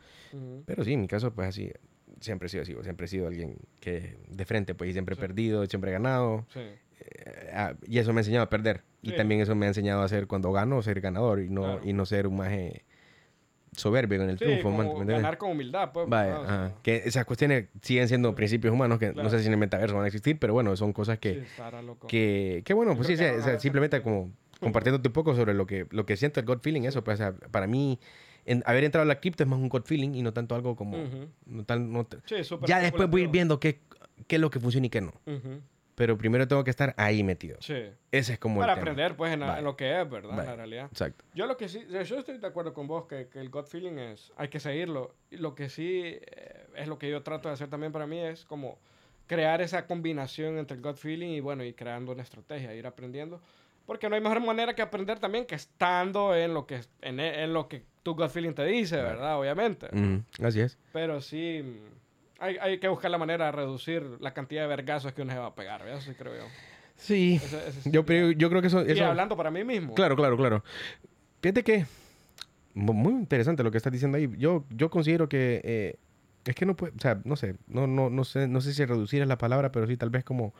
[0.65, 1.71] Pero sí, en mi caso, pues así,
[2.19, 2.75] siempre he sido así.
[2.83, 6.45] Siempre he sido alguien que de frente, pues, y siempre he perdido, siempre he ganado.
[6.55, 8.83] Eh, ah, y eso me ha enseñado a perder.
[9.01, 11.93] Y también eso me ha enseñado a ser, cuando gano, ser ganador y no, y
[11.93, 12.85] no ser un maje
[13.75, 14.63] soberbio en el triunfo.
[14.69, 16.07] Como ganar con humildad, pues.
[16.09, 19.95] Vaya, Que esas cuestiones siguen siendo principios humanos que no sé si en el metaverso
[19.95, 21.43] van a existir, pero bueno, son cosas que...
[22.07, 23.17] que, que, bueno, pues sí,
[23.59, 27.03] simplemente como compartiéndote un poco sobre lo que, lo que siento el God feeling, eso,
[27.03, 27.99] pues para mí...
[28.43, 30.75] En, haber entrado a la cripto es más un God feeling y no tanto algo
[30.75, 30.97] como...
[31.45, 32.07] no tal, no
[32.65, 33.81] ya después voy a ir viendo qué,
[34.27, 35.13] qué es lo que funciona y qué no
[36.01, 37.57] pero primero tengo que estar ahí metido.
[37.59, 37.75] Sí.
[38.11, 40.31] Ese es como Para aprender, pues, en, lo que es, ¿verdad?
[40.39, 40.85] En la realidad.
[40.91, 41.23] Exacto.
[41.35, 43.99] Yo lo que sí, yo estoy de acuerdo con vos que, que el gut feeling
[43.99, 45.13] es, hay que seguirlo.
[45.29, 48.17] Y lo que sí eh, es lo que yo trato de hacer también para mí
[48.17, 48.79] es como
[49.27, 53.39] crear esa combinación entre el gut feeling y, bueno, y creando una estrategia, ir aprendiendo.
[53.85, 57.53] Porque no hay mejor manera que aprender también que estando en lo que, en, en
[57.53, 59.39] lo que tu gut feeling te dice, ¿verdad?
[59.39, 59.87] Obviamente.
[60.41, 60.79] Así es.
[60.93, 61.79] Pero sí
[62.41, 65.39] hay, hay, que buscar la manera de reducir la cantidad de vergazos que uno se
[65.39, 66.43] va a pegar, Eso sí creo yo.
[66.95, 67.39] Sí.
[67.85, 69.93] yo, yo, creo que eso, Y hablando para mí mismo.
[69.93, 70.63] Claro, claro, claro.
[71.41, 71.85] Fíjate que...
[72.73, 74.29] Muy interesante lo que estás diciendo ahí.
[74.37, 75.61] Yo, yo considero que...
[75.63, 75.99] Eh,
[76.45, 76.93] es que no puede...
[76.95, 77.55] O sea, no sé.
[77.67, 80.23] No, no, no, sé, no sé si reducir es la palabra, pero sí tal vez
[80.23, 80.53] como...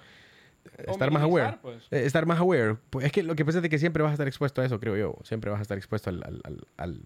[0.88, 1.58] estar más aware.
[1.62, 1.84] Pues.
[1.92, 2.76] Eh, estar más aware.
[2.90, 4.80] Pues es que lo que pasa es que siempre vas a estar expuesto a eso,
[4.80, 5.16] creo yo.
[5.24, 7.02] Siempre vas a estar expuesto al, al, al al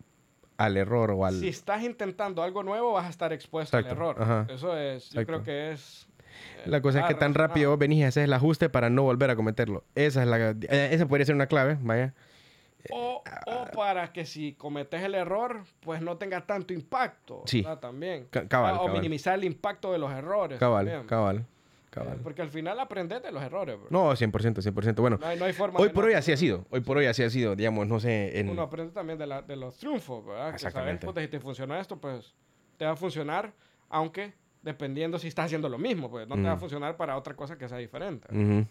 [0.57, 1.35] error o al...
[1.35, 4.47] Si estás intentando algo nuevo, vas a estar expuesto al error.
[4.49, 6.07] Eso es, yo creo que es...
[6.65, 9.29] Eh, la cosa es que tan rápido venís y haces el ajuste para no volver
[9.29, 9.83] a cometerlo.
[9.95, 10.51] Esa es la...
[10.51, 12.13] Eh, esa podría ser una clave, vaya.
[12.91, 17.43] O, o, para que si cometes el error, pues no tenga tanto impacto.
[17.45, 17.65] Sí.
[17.81, 18.27] También.
[18.47, 20.59] cabal, o minimizar el impacto de los errores.
[20.59, 21.45] Cabal, cabal.
[22.23, 23.77] Porque al final aprendes de los errores.
[23.77, 23.87] Bro.
[23.89, 24.95] No, 100%, 100%.
[24.95, 26.65] Bueno, no hay, forma hoy por hoy así ha sido.
[26.69, 28.39] Hoy por hoy así ha sido, digamos, no sé.
[28.39, 28.49] En...
[28.49, 30.49] Uno aprende también de, la, de los triunfos, ¿verdad?
[30.53, 31.05] Exactamente.
[31.05, 32.33] Que sabes, si te funciona esto, pues
[32.77, 33.53] te va a funcionar,
[33.89, 37.35] aunque dependiendo si estás haciendo lo mismo, pues no te va a funcionar para otra
[37.35, 38.27] cosa que sea diferente.
[38.31, 38.63] Mm,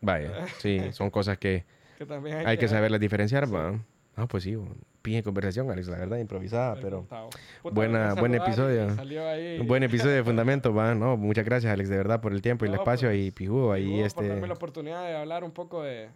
[0.00, 1.64] vaya, sí, son cosas que,
[2.46, 3.46] hay, que, saberlas diferenciar.
[4.16, 4.56] Ah, pues sí,
[5.04, 7.06] pije conversación, Alex, la verdad, improvisada, pero
[7.62, 8.86] buena, buen episodio.
[9.60, 12.64] Un buen episodio de Fundamento, va, no, muchas gracias, Alex, de verdad, por el tiempo
[12.64, 14.22] y el espacio pues, y pijudo ahí este...
[14.22, 16.08] por darme la oportunidad de hablar un poco de,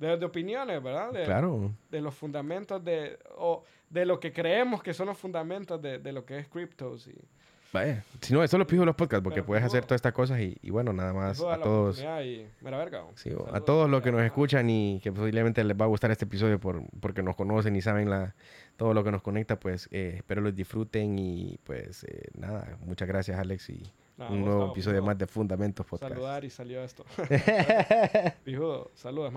[0.00, 1.12] de, opiniones, ¿verdad?
[1.12, 1.70] De, claro.
[1.92, 6.12] De los fundamentos de, o de lo que creemos que son los fundamentos de, de
[6.12, 7.14] lo que es criptos y
[7.74, 10.70] Vaya, si no, eso lo pido los podcasts porque puedes hacer todas estas cosas y,
[10.70, 12.00] bueno, nada más a todos.
[13.52, 16.60] a todos los que nos escuchan y que posiblemente les va a gustar este episodio
[16.60, 18.36] por, porque nos conocen y saben la,
[18.76, 23.08] todo lo que nos conecta, pues eh, espero los disfruten y pues eh, nada, muchas
[23.08, 23.82] gracias Alex y
[24.18, 26.12] un nuevo episodio más de Fundamentos Podcast.
[26.12, 27.04] Saludar y salió esto.
[28.94, 29.32] saludos.